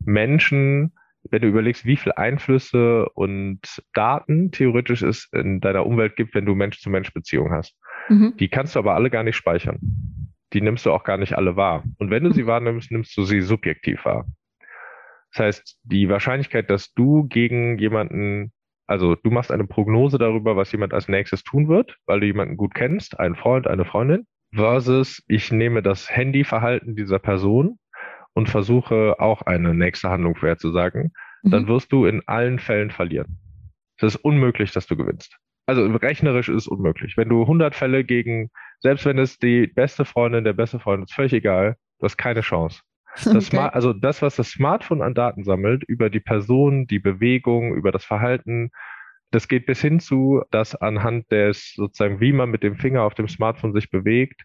Menschen 0.00 0.92
wenn 1.30 1.42
du 1.42 1.48
überlegst, 1.48 1.84
wie 1.84 1.96
viele 1.96 2.16
Einflüsse 2.16 3.08
und 3.10 3.60
Daten 3.94 4.50
theoretisch 4.50 5.02
es 5.02 5.28
in 5.32 5.60
deiner 5.60 5.86
Umwelt 5.86 6.16
gibt, 6.16 6.34
wenn 6.34 6.46
du 6.46 6.54
Mensch-zu-Mensch-Beziehungen 6.54 7.52
hast. 7.52 7.76
Mhm. 8.08 8.34
Die 8.38 8.48
kannst 8.48 8.74
du 8.74 8.78
aber 8.78 8.94
alle 8.94 9.10
gar 9.10 9.22
nicht 9.22 9.36
speichern. 9.36 9.78
Die 10.52 10.60
nimmst 10.60 10.86
du 10.86 10.92
auch 10.92 11.04
gar 11.04 11.18
nicht 11.18 11.36
alle 11.36 11.56
wahr. 11.56 11.84
Und 11.98 12.10
wenn 12.10 12.24
du 12.24 12.32
sie 12.32 12.46
wahrnimmst, 12.46 12.90
nimmst 12.90 13.16
du 13.16 13.24
sie 13.24 13.40
subjektiv 13.40 14.04
wahr. 14.04 14.26
Das 15.36 15.44
heißt, 15.44 15.78
die 15.82 16.08
Wahrscheinlichkeit, 16.08 16.70
dass 16.70 16.94
du 16.94 17.24
gegen 17.28 17.78
jemanden, 17.78 18.52
also 18.86 19.16
du 19.16 19.30
machst 19.30 19.52
eine 19.52 19.66
Prognose 19.66 20.16
darüber, 20.16 20.56
was 20.56 20.72
jemand 20.72 20.94
als 20.94 21.08
nächstes 21.08 21.44
tun 21.44 21.68
wird, 21.68 21.98
weil 22.06 22.20
du 22.20 22.26
jemanden 22.26 22.56
gut 22.56 22.74
kennst, 22.74 23.20
einen 23.20 23.36
Freund, 23.36 23.66
eine 23.66 23.84
Freundin, 23.84 24.26
versus 24.54 25.22
ich 25.28 25.52
nehme 25.52 25.82
das 25.82 26.10
Handyverhalten 26.10 26.96
dieser 26.96 27.18
Person 27.18 27.78
und 28.32 28.48
versuche 28.48 29.16
auch 29.18 29.42
eine 29.42 29.74
nächste 29.74 30.08
Handlung 30.08 30.36
vorherzusagen, 30.36 31.12
mhm. 31.42 31.50
dann 31.50 31.68
wirst 31.68 31.92
du 31.92 32.06
in 32.06 32.22
allen 32.26 32.58
Fällen 32.58 32.90
verlieren. 32.90 33.38
Es 33.98 34.14
ist 34.14 34.24
unmöglich, 34.24 34.72
dass 34.72 34.86
du 34.86 34.96
gewinnst. 34.96 35.36
Also 35.66 35.84
rechnerisch 35.84 36.48
ist 36.48 36.62
es 36.62 36.66
unmöglich. 36.66 37.18
Wenn 37.18 37.28
du 37.28 37.42
100 37.42 37.74
Fälle 37.74 38.04
gegen, 38.04 38.50
selbst 38.80 39.04
wenn 39.04 39.18
es 39.18 39.38
die 39.38 39.66
beste 39.66 40.06
Freundin, 40.06 40.44
der 40.44 40.54
beste 40.54 40.78
Freund 40.78 41.04
ist, 41.04 41.12
völlig 41.12 41.34
egal, 41.34 41.76
du 41.98 42.04
hast 42.04 42.16
keine 42.16 42.40
Chance. 42.40 42.80
Das 43.24 43.48
okay. 43.48 43.70
also 43.72 43.92
das, 43.92 44.22
was 44.22 44.36
das 44.36 44.50
Smartphone 44.50 45.02
an 45.02 45.14
Daten 45.14 45.44
sammelt, 45.44 45.84
über 45.84 46.10
die 46.10 46.20
Person, 46.20 46.86
die 46.86 46.98
Bewegung, 46.98 47.74
über 47.74 47.92
das 47.92 48.04
Verhalten, 48.04 48.70
das 49.30 49.48
geht 49.48 49.66
bis 49.66 49.80
hin 49.80 50.00
zu, 50.00 50.42
dass 50.50 50.74
anhand 50.74 51.30
des 51.30 51.72
sozusagen, 51.74 52.20
wie 52.20 52.32
man 52.32 52.50
mit 52.50 52.62
dem 52.62 52.76
Finger 52.76 53.02
auf 53.02 53.14
dem 53.14 53.28
Smartphone 53.28 53.72
sich 53.72 53.90
bewegt, 53.90 54.42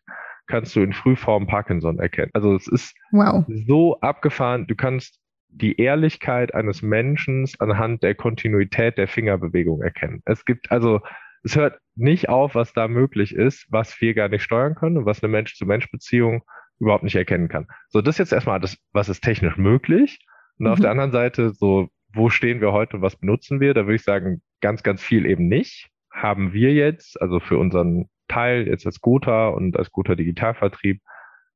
kannst 0.48 0.76
du 0.76 0.82
in 0.82 0.94
Frühform 0.94 1.48
Parkinson 1.48 2.00
erkennen. 2.00 2.32
Also 2.34 2.56
es 2.56 2.68
ist 2.68 2.96
wow. 3.12 3.46
so 3.48 4.00
abgefahren. 4.02 4.68
Du 4.68 4.76
kannst 4.76 5.20
die 5.50 5.80
Ehrlichkeit 5.80 6.54
eines 6.54 6.82
Menschen 6.82 7.48
anhand 7.60 8.04
der 8.04 8.16
Kontinuität 8.16 8.98
der 8.98 9.08
Fingerbewegung 9.08 9.82
erkennen. 9.82 10.22
Es 10.26 10.46
gibt 10.46 10.72
also, 10.72 11.02
es 11.44 11.56
hört 11.56 11.80
nicht 11.96 12.30
auf, 12.30 12.56
was 12.56 12.74
da 12.74 12.88
möglich 12.88 13.36
ist, 13.36 13.66
was 13.70 14.00
wir 14.02 14.14
gar 14.14 14.30
nicht 14.30 14.44
steuern 14.44 14.76
können 14.76 14.98
und 14.98 15.06
was 15.06 15.22
eine 15.22 15.32
Mensch-zu-Mensch-Beziehung 15.32 16.44
überhaupt 16.82 17.04
nicht 17.04 17.16
erkennen 17.16 17.48
kann. 17.48 17.68
So, 17.90 18.02
das 18.02 18.16
ist 18.16 18.20
jetzt 18.20 18.34
erstmal 18.34 18.60
das, 18.60 18.78
was 18.92 19.08
ist 19.08 19.22
technisch 19.22 19.56
möglich. 19.56 20.20
Und 20.58 20.66
mhm. 20.66 20.72
auf 20.72 20.80
der 20.80 20.92
anderen 20.92 21.12
Seite, 21.12 21.52
so, 21.52 21.90
wo 22.14 22.30
stehen 22.30 22.60
wir 22.60 22.74
heute 22.74 22.98
und 22.98 23.04
was 23.04 23.16
benutzen 23.16 23.60
wir? 23.60 23.74
Da 23.74 23.86
würde 23.86 23.96
ich 23.96 24.04
sagen, 24.04 24.42
ganz, 24.62 24.84
ganz 24.84 25.02
viel 25.02 25.26
eben 25.26 25.48
nicht. 25.48 25.90
Haben 26.12 26.54
wir 26.54 26.74
jetzt, 26.74 27.22
also 27.22 27.40
für 27.40 27.58
unseren 27.58 28.10
Teil, 28.28 28.68
jetzt 28.68 28.86
als 28.86 29.00
Gotha 29.00 29.50
und 29.50 29.78
als 29.78 29.92
Gotha 29.92 30.16
Digitalvertrieb, 30.16 31.02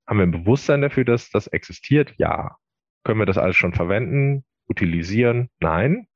haben 0.08 0.20
wir 0.20 0.24
ein 0.24 0.32
Bewusstsein 0.32 0.82
dafür, 0.82 1.04
dass 1.04 1.30
das 1.32 1.48
existiert? 1.48 2.14
Ja. 2.18 2.56
Können 3.04 3.20
wir 3.20 3.26
das 3.26 3.38
alles 3.38 3.56
schon 3.56 3.74
verwenden, 3.74 4.46
utilisieren? 4.70 5.50
Nein. 5.60 6.08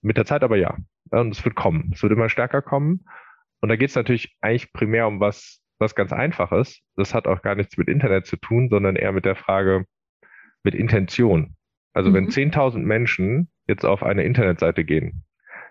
Mit 0.00 0.16
der 0.16 0.24
Zeit 0.24 0.42
aber 0.42 0.56
ja. 0.56 0.76
Und 1.10 1.32
es 1.32 1.44
wird 1.44 1.54
kommen. 1.54 1.90
Es 1.92 2.02
wird 2.02 2.12
immer 2.12 2.30
stärker 2.30 2.62
kommen. 2.62 3.04
Und 3.60 3.68
da 3.68 3.76
geht 3.76 3.90
es 3.90 3.96
natürlich 3.96 4.34
eigentlich 4.40 4.72
primär 4.72 5.06
um 5.06 5.20
was, 5.20 5.60
was 5.80 5.94
ganz 5.94 6.12
Einfaches. 6.12 6.80
Das 6.96 7.14
hat 7.14 7.26
auch 7.26 7.42
gar 7.42 7.54
nichts 7.54 7.76
mit 7.76 7.88
Internet 7.88 8.26
zu 8.26 8.36
tun, 8.36 8.68
sondern 8.68 8.96
eher 8.96 9.12
mit 9.12 9.24
der 9.24 9.36
Frage, 9.36 9.86
mit 10.62 10.74
Intention. 10.74 11.56
Also 11.92 12.10
mhm. 12.10 12.14
wenn 12.14 12.28
10.000 12.28 12.78
Menschen 12.78 13.50
jetzt 13.66 13.84
auf 13.84 14.02
eine 14.02 14.22
Internetseite 14.24 14.84
gehen, 14.84 15.24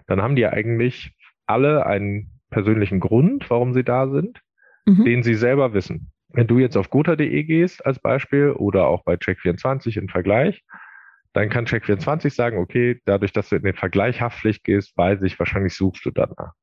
dann 0.07 0.21
haben 0.21 0.35
die 0.35 0.47
eigentlich 0.47 1.15
alle 1.45 1.85
einen 1.85 2.39
persönlichen 2.49 2.99
Grund, 2.99 3.49
warum 3.49 3.73
sie 3.73 3.83
da 3.83 4.09
sind, 4.09 4.41
mhm. 4.85 5.05
den 5.05 5.23
sie 5.23 5.35
selber 5.35 5.73
wissen. 5.73 6.11
Wenn 6.29 6.47
du 6.47 6.59
jetzt 6.59 6.77
auf 6.77 6.89
gotha.de 6.89 7.43
gehst 7.43 7.85
als 7.85 7.99
Beispiel 7.99 8.51
oder 8.51 8.87
auch 8.87 9.03
bei 9.03 9.15
Check24 9.15 9.97
im 9.97 10.09
Vergleich, 10.09 10.63
dann 11.33 11.49
kann 11.49 11.65
Check24 11.65 12.33
sagen, 12.33 12.57
okay, 12.57 12.99
dadurch, 13.05 13.31
dass 13.31 13.49
du 13.49 13.55
in 13.55 13.63
den 13.63 13.75
Vergleich 13.75 14.21
Haftpflicht 14.21 14.63
gehst, 14.63 14.97
weiß 14.97 15.21
ich, 15.23 15.37
wahrscheinlich 15.37 15.75
suchst 15.75 16.05
du 16.05 16.11
danach. 16.11 16.53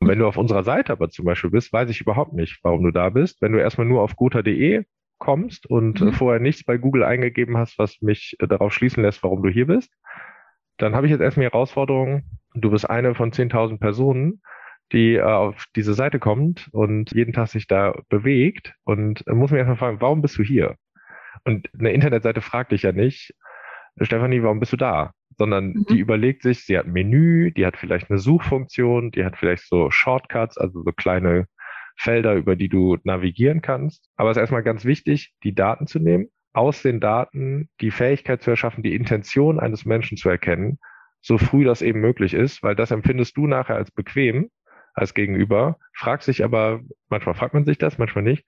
Und 0.00 0.08
wenn 0.08 0.18
du 0.18 0.26
auf 0.26 0.36
unserer 0.36 0.62
Seite 0.62 0.92
aber 0.92 1.10
zum 1.10 1.24
Beispiel 1.24 1.50
bist, 1.50 1.72
weiß 1.72 1.90
ich 1.90 2.00
überhaupt 2.00 2.32
nicht, 2.32 2.60
warum 2.62 2.84
du 2.84 2.90
da 2.90 3.10
bist. 3.10 3.42
Wenn 3.42 3.52
du 3.52 3.58
erstmal 3.58 3.86
nur 3.86 4.02
auf 4.02 4.16
gotha.de 4.16 4.84
kommst 5.18 5.66
und 5.66 6.00
mhm. 6.00 6.12
vorher 6.12 6.40
nichts 6.40 6.64
bei 6.64 6.78
Google 6.78 7.02
eingegeben 7.02 7.56
hast, 7.56 7.78
was 7.78 8.00
mich 8.00 8.36
äh, 8.38 8.46
darauf 8.46 8.72
schließen 8.72 9.02
lässt, 9.02 9.22
warum 9.22 9.42
du 9.42 9.48
hier 9.48 9.66
bist, 9.66 9.92
dann 10.76 10.94
habe 10.94 11.06
ich 11.06 11.10
jetzt 11.10 11.20
erstmal 11.20 11.46
die 11.46 11.52
Herausforderung, 11.52 12.22
du 12.54 12.70
bist 12.70 12.88
eine 12.88 13.14
von 13.14 13.32
10.000 13.32 13.78
Personen, 13.80 14.40
die 14.92 15.16
äh, 15.16 15.22
auf 15.22 15.64
diese 15.76 15.94
Seite 15.94 16.18
kommt 16.18 16.68
und 16.72 17.12
jeden 17.12 17.32
Tag 17.32 17.48
sich 17.48 17.66
da 17.66 17.94
bewegt 18.08 18.74
und 18.84 19.26
äh, 19.26 19.34
muss 19.34 19.50
mir 19.50 19.58
erstmal 19.58 19.76
fragen, 19.76 20.00
warum 20.00 20.22
bist 20.22 20.38
du 20.38 20.42
hier? 20.42 20.76
Und 21.44 21.68
eine 21.78 21.92
Internetseite 21.92 22.40
fragt 22.40 22.72
dich 22.72 22.82
ja 22.82 22.92
nicht, 22.92 23.34
Stefanie, 24.00 24.42
warum 24.42 24.60
bist 24.60 24.72
du 24.72 24.76
da? 24.76 25.12
Sondern 25.38 25.68
mhm. 25.68 25.86
die 25.88 25.98
überlegt 25.98 26.42
sich, 26.42 26.64
sie 26.64 26.76
hat 26.76 26.86
ein 26.86 26.92
Menü, 26.92 27.52
die 27.52 27.64
hat 27.64 27.76
vielleicht 27.76 28.10
eine 28.10 28.18
Suchfunktion, 28.18 29.10
die 29.12 29.24
hat 29.24 29.36
vielleicht 29.36 29.66
so 29.68 29.90
Shortcuts, 29.90 30.58
also 30.58 30.82
so 30.82 30.92
kleine 30.92 31.46
Felder, 31.96 32.34
über 32.34 32.56
die 32.56 32.68
du 32.68 32.98
navigieren 33.04 33.62
kannst. 33.62 34.08
Aber 34.16 34.30
es 34.30 34.36
ist 34.36 34.42
erstmal 34.42 34.62
ganz 34.62 34.84
wichtig, 34.84 35.32
die 35.42 35.54
Daten 35.54 35.86
zu 35.86 35.98
nehmen, 35.98 36.28
aus 36.52 36.82
den 36.82 37.00
Daten 37.00 37.68
die 37.80 37.90
Fähigkeit 37.90 38.42
zu 38.42 38.50
erschaffen, 38.50 38.82
die 38.82 38.94
Intention 38.94 39.58
eines 39.60 39.84
Menschen 39.84 40.16
zu 40.16 40.28
erkennen, 40.28 40.78
so 41.20 41.38
früh 41.38 41.64
das 41.64 41.82
eben 41.82 42.00
möglich 42.00 42.34
ist, 42.34 42.62
weil 42.62 42.74
das 42.74 42.90
empfindest 42.90 43.36
du 43.36 43.46
nachher 43.46 43.76
als 43.76 43.90
bequem 43.90 44.50
als 44.94 45.14
Gegenüber, 45.14 45.78
fragt 45.94 46.24
sich 46.24 46.44
aber, 46.44 46.80
manchmal 47.08 47.34
fragt 47.34 47.54
man 47.54 47.64
sich 47.64 47.78
das, 47.78 47.98
manchmal 47.98 48.24
nicht, 48.24 48.44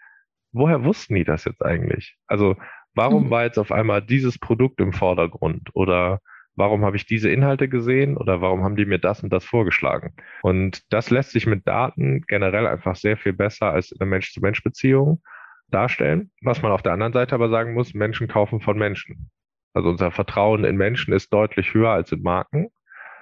woher 0.53 0.85
wussten 0.85 1.15
die 1.15 1.25
das 1.25 1.45
jetzt 1.45 1.65
eigentlich? 1.65 2.17
Also 2.27 2.57
warum 2.95 3.27
mhm. 3.27 3.31
war 3.31 3.45
jetzt 3.45 3.59
auf 3.59 3.71
einmal 3.71 4.03
dieses 4.03 4.39
Produkt 4.39 4.81
im 4.81 4.93
Vordergrund 4.93 5.71
oder 5.75 6.21
warum 6.57 6.85
habe 6.85 6.97
ich 6.97 7.07
diese 7.07 7.31
Inhalte 7.31 7.69
gesehen 7.69 8.17
oder 8.17 8.41
warum 8.41 8.63
haben 8.65 8.77
die 8.77 8.85
mir 8.85 8.99
das 8.99 9.23
und 9.23 9.33
das 9.33 9.45
vorgeschlagen? 9.45 10.15
Und 10.43 10.83
das 10.93 11.11
lässt 11.11 11.31
sich 11.31 11.47
mit 11.47 11.67
Daten 11.67 12.23
generell 12.29 12.67
einfach 12.67 12.97
sehr 12.97 13.17
viel 13.17 13.33
besser 13.33 13.71
als 13.71 13.93
in 13.93 14.01
einer 14.01 14.11
Mensch-zu-Mensch-Beziehung 14.11 15.23
darstellen. 15.71 16.31
Was 16.43 16.63
man 16.63 16.73
auf 16.73 16.83
der 16.83 16.93
anderen 16.93 17.13
Seite 17.13 17.35
aber 17.35 17.49
sagen 17.49 17.75
muss, 17.75 17.95
Menschen 17.95 18.29
kaufen 18.29 18.61
von 18.61 18.79
Menschen. 18.79 19.31
Also 19.73 19.89
unser 19.89 20.11
Vertrauen 20.11 20.65
in 20.65 20.77
Menschen 20.77 21.15
ist 21.15 21.33
deutlich 21.33 21.75
höher 21.75 21.91
als 21.91 22.13
in 22.13 22.23
Marken. 22.23 22.69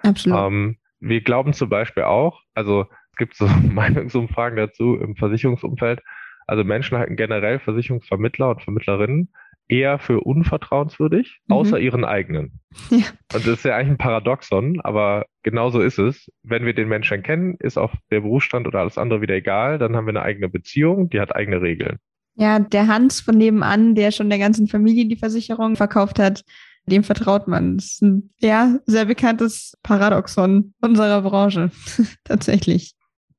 Absolut. 0.03 0.39
Ähm, 0.39 0.79
wir 1.01 1.21
glauben 1.21 1.53
zum 1.53 1.69
Beispiel 1.69 2.05
auch, 2.05 2.43
also 2.55 2.87
gibt 3.19 3.35
so 3.35 3.47
Meinungsumfragen 3.63 4.57
dazu 4.57 4.97
im 4.97 5.17
Versicherungsumfeld. 5.17 6.01
Also 6.47 6.65
Menschen 6.65 6.97
halten 6.97 7.17
generell 7.17 7.59
Versicherungsvermittler 7.59 8.51
und 8.51 8.63
Vermittlerinnen 8.63 9.29
eher 9.69 9.99
für 9.99 10.21
unvertrauenswürdig, 10.21 11.41
mhm. 11.47 11.55
außer 11.55 11.79
ihren 11.79 12.05
eigenen. 12.05 12.53
Ja. 12.91 13.07
Und 13.35 13.47
das 13.47 13.59
ist 13.59 13.65
ja 13.65 13.77
eigentlich 13.77 13.93
ein 13.93 13.99
Paradoxon, 13.99 14.81
aber 14.83 15.25
genauso 15.43 15.81
ist 15.81 15.99
es. 15.99 16.31
Wenn 16.43 16.65
wir 16.67 16.75
den 16.75 16.87
Menschen 16.87 17.23
kennen, 17.23 17.57
ist 17.59 17.79
auch 17.79 17.93
der 18.11 18.21
Berufsstand 18.21 18.67
oder 18.67 18.81
alles 18.81 18.99
andere 18.99 19.23
wieder 19.23 19.35
egal. 19.35 19.79
Dann 19.79 19.97
haben 19.97 20.07
wir 20.07 20.11
eine 20.11 20.23
eigene 20.23 20.49
Beziehung, 20.49 21.09
die 21.09 21.19
hat 21.19 21.35
eigene 21.35 21.61
Regeln. 21.61 21.99
Ja, 22.37 22.59
der 22.61 22.87
Hans 22.87 23.21
von 23.21 23.37
nebenan, 23.37 23.95
der 23.95 24.13
schon 24.13 24.29
der 24.29 24.39
ganzen 24.39 24.69
Familie 24.69 25.07
die 25.07 25.17
Versicherung 25.17 25.77
verkauft 25.77 26.19
hat, 26.19 26.45
dem 26.87 27.05
vertraut 27.05 27.49
man. 27.49 27.77
Das 27.77 27.87
ist 27.87 28.03
ein 28.03 28.31
ja, 28.39 28.79
sehr 28.87 29.07
bekanntes 29.07 29.75
Paradoxon 29.83 30.75
unserer 30.81 31.23
Branche, 31.23 31.71
tatsächlich. 32.25 32.95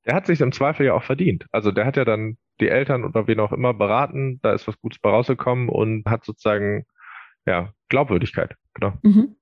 Der 0.09 0.15
hat 0.15 0.25
sich 0.25 0.41
im 0.41 0.51
Zweifel 0.51 0.87
ja 0.87 0.95
auch 0.95 1.03
verdient. 1.03 1.45
Also 1.51 1.71
der 1.71 1.85
hat 1.85 1.95
ja 1.95 2.03
dann 2.03 2.37
die 2.59 2.67
Eltern 2.67 3.05
oder 3.05 3.27
wen 3.27 3.39
auch 3.39 3.51
immer 3.51 3.75
beraten, 3.75 4.39
da 4.41 4.53
ist 4.53 4.67
was 4.67 4.81
Gutes 4.81 4.97
bei 4.97 5.11
rausgekommen 5.11 5.69
und 5.69 6.03
hat 6.07 6.25
sozusagen 6.25 6.87
ja, 7.45 7.71
Glaubwürdigkeit. 7.89 8.55
Genau. 8.73 8.93
Mhm. 9.03 9.35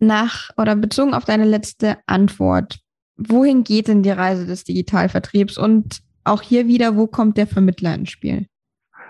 Nach 0.00 0.50
oder 0.56 0.74
bezogen 0.74 1.14
auf 1.14 1.24
deine 1.24 1.44
letzte 1.44 1.98
Antwort, 2.06 2.80
wohin 3.16 3.62
geht 3.62 3.86
denn 3.86 4.02
die 4.02 4.10
Reise 4.10 4.44
des 4.44 4.64
Digitalvertriebs 4.64 5.56
und 5.56 6.00
auch 6.24 6.42
hier 6.42 6.66
wieder, 6.66 6.96
wo 6.96 7.06
kommt 7.06 7.36
der 7.36 7.46
Vermittler 7.46 7.94
ins 7.94 8.10
Spiel? 8.10 8.46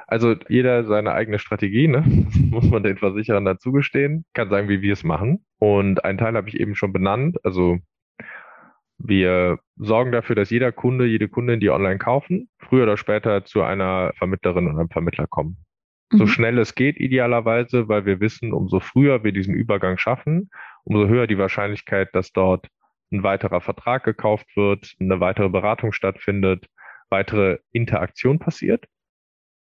Also 0.07 0.35
jeder 0.51 0.85
seine 0.85 1.13
eigene 1.13 1.39
Strategie, 1.39 1.89
ne? 1.89 2.05
muss 2.51 2.69
man 2.69 2.83
den 2.83 2.99
Versicherern 2.99 3.47
dazugestehen, 3.47 4.27
kann 4.35 4.51
sagen, 4.51 4.69
wie 4.69 4.83
wir 4.83 4.93
es 4.93 5.05
machen. 5.05 5.43
Und 5.59 6.05
einen 6.05 6.19
Teil 6.19 6.35
habe 6.35 6.51
ich 6.51 6.61
eben 6.61 6.75
schon 6.75 6.93
benannt. 6.93 7.39
Also 7.45 7.79
wir 9.03 9.59
sorgen 9.77 10.13
dafür, 10.13 10.37
dass 10.37 10.51
jeder 10.51 10.73
Kunde, 10.73 11.07
jede 11.07 11.29
Kundin, 11.29 11.61
die 11.61 11.71
online 11.71 11.99
kaufen, 11.99 12.49
früher 12.59 12.85
oder 12.85 12.97
später 12.97 13.45
zu 13.45 13.63
einer 13.63 14.13
Vermittlerin 14.17 14.69
oder 14.69 14.79
einem 14.79 14.91
Vermittler 14.91 15.27
kommen. 15.27 15.57
Mhm. 16.13 16.19
So 16.19 16.27
schnell 16.27 16.59
es 16.59 16.75
geht, 16.75 16.99
idealerweise, 16.99 17.89
weil 17.89 18.05
wir 18.05 18.21
wissen, 18.21 18.53
umso 18.53 18.81
früher 18.81 19.25
wir 19.25 19.33
diesen 19.33 19.55
Übergang 19.55 19.97
schaffen, 19.97 20.51
umso 20.85 21.09
höher 21.09 21.27
die 21.27 21.39
Wahrscheinlichkeit, 21.39 22.15
dass 22.15 22.33
dort 22.33 22.69
ein 23.13 23.23
weiterer 23.23 23.61
Vertrag 23.61 24.05
gekauft 24.05 24.47
wird, 24.55 24.95
eine 25.01 25.19
weitere 25.21 25.49
Beratung 25.49 25.93
stattfindet, 25.93 26.67
weitere 27.09 27.59
Interaktion 27.73 28.39
passiert. 28.39 28.87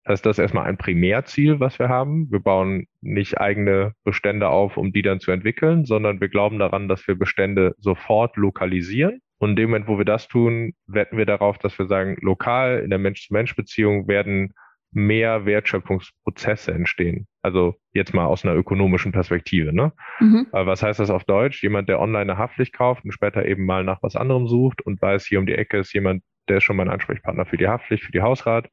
Das 0.04 0.20
ist 0.20 0.26
das 0.26 0.38
erstmal 0.38 0.66
ein 0.66 0.78
Primärziel, 0.78 1.60
was 1.60 1.78
wir 1.78 1.88
haben. 1.88 2.30
Wir 2.30 2.40
bauen 2.40 2.86
nicht 3.02 3.38
eigene 3.38 3.92
Bestände 4.04 4.48
auf, 4.48 4.76
um 4.76 4.92
die 4.92 5.02
dann 5.02 5.20
zu 5.20 5.30
entwickeln, 5.30 5.84
sondern 5.84 6.20
wir 6.20 6.28
glauben 6.28 6.58
daran, 6.58 6.88
dass 6.88 7.06
wir 7.06 7.14
Bestände 7.14 7.74
sofort 7.78 8.36
lokalisieren. 8.36 9.20
Und 9.38 9.50
in 9.50 9.56
dem 9.56 9.70
Moment, 9.70 9.88
wo 9.88 9.98
wir 9.98 10.04
das 10.04 10.28
tun, 10.28 10.74
wetten 10.86 11.16
wir 11.16 11.26
darauf, 11.26 11.58
dass 11.58 11.78
wir 11.78 11.86
sagen, 11.86 12.16
lokal 12.20 12.80
in 12.80 12.90
der 12.90 12.98
Mensch-zu-Mensch-Beziehung 12.98 14.08
werden 14.08 14.52
mehr 14.90 15.44
Wertschöpfungsprozesse 15.44 16.72
entstehen. 16.72 17.26
Also 17.42 17.74
jetzt 17.92 18.14
mal 18.14 18.24
aus 18.24 18.44
einer 18.44 18.54
ökonomischen 18.54 19.12
Perspektive. 19.12 19.72
Ne? 19.72 19.92
Mhm. 20.18 20.46
Was 20.50 20.82
heißt 20.82 20.98
das 20.98 21.10
auf 21.10 21.24
Deutsch? 21.24 21.62
Jemand, 21.62 21.88
der 21.88 22.00
online 22.00 22.32
eine 22.32 22.38
Haftpflicht 22.38 22.72
kauft 22.72 23.04
und 23.04 23.12
später 23.12 23.44
eben 23.44 23.66
mal 23.66 23.84
nach 23.84 24.02
was 24.02 24.16
anderem 24.16 24.48
sucht 24.48 24.82
und 24.82 25.00
weiß, 25.00 25.26
hier 25.26 25.38
um 25.38 25.46
die 25.46 25.54
Ecke 25.54 25.78
ist 25.78 25.92
jemand, 25.92 26.22
der 26.48 26.58
ist 26.58 26.64
schon 26.64 26.76
mein 26.76 26.88
Ansprechpartner 26.88 27.44
für 27.44 27.58
die 27.58 27.68
Haftpflicht, 27.68 28.04
für 28.04 28.12
die 28.12 28.22
Hausrat, 28.22 28.70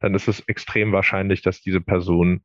dann 0.00 0.14
ist 0.14 0.28
es 0.28 0.40
extrem 0.48 0.92
wahrscheinlich, 0.92 1.42
dass 1.42 1.60
diese 1.60 1.80
Person 1.80 2.42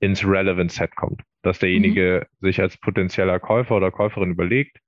ins 0.00 0.26
Relevant 0.26 0.72
Set 0.72 0.96
kommt. 0.96 1.22
Dass 1.42 1.60
derjenige 1.60 2.26
mhm. 2.40 2.46
sich 2.46 2.60
als 2.60 2.76
potenzieller 2.76 3.38
Käufer 3.38 3.76
oder 3.76 3.90
Käuferin 3.90 4.32
überlegt, 4.32 4.78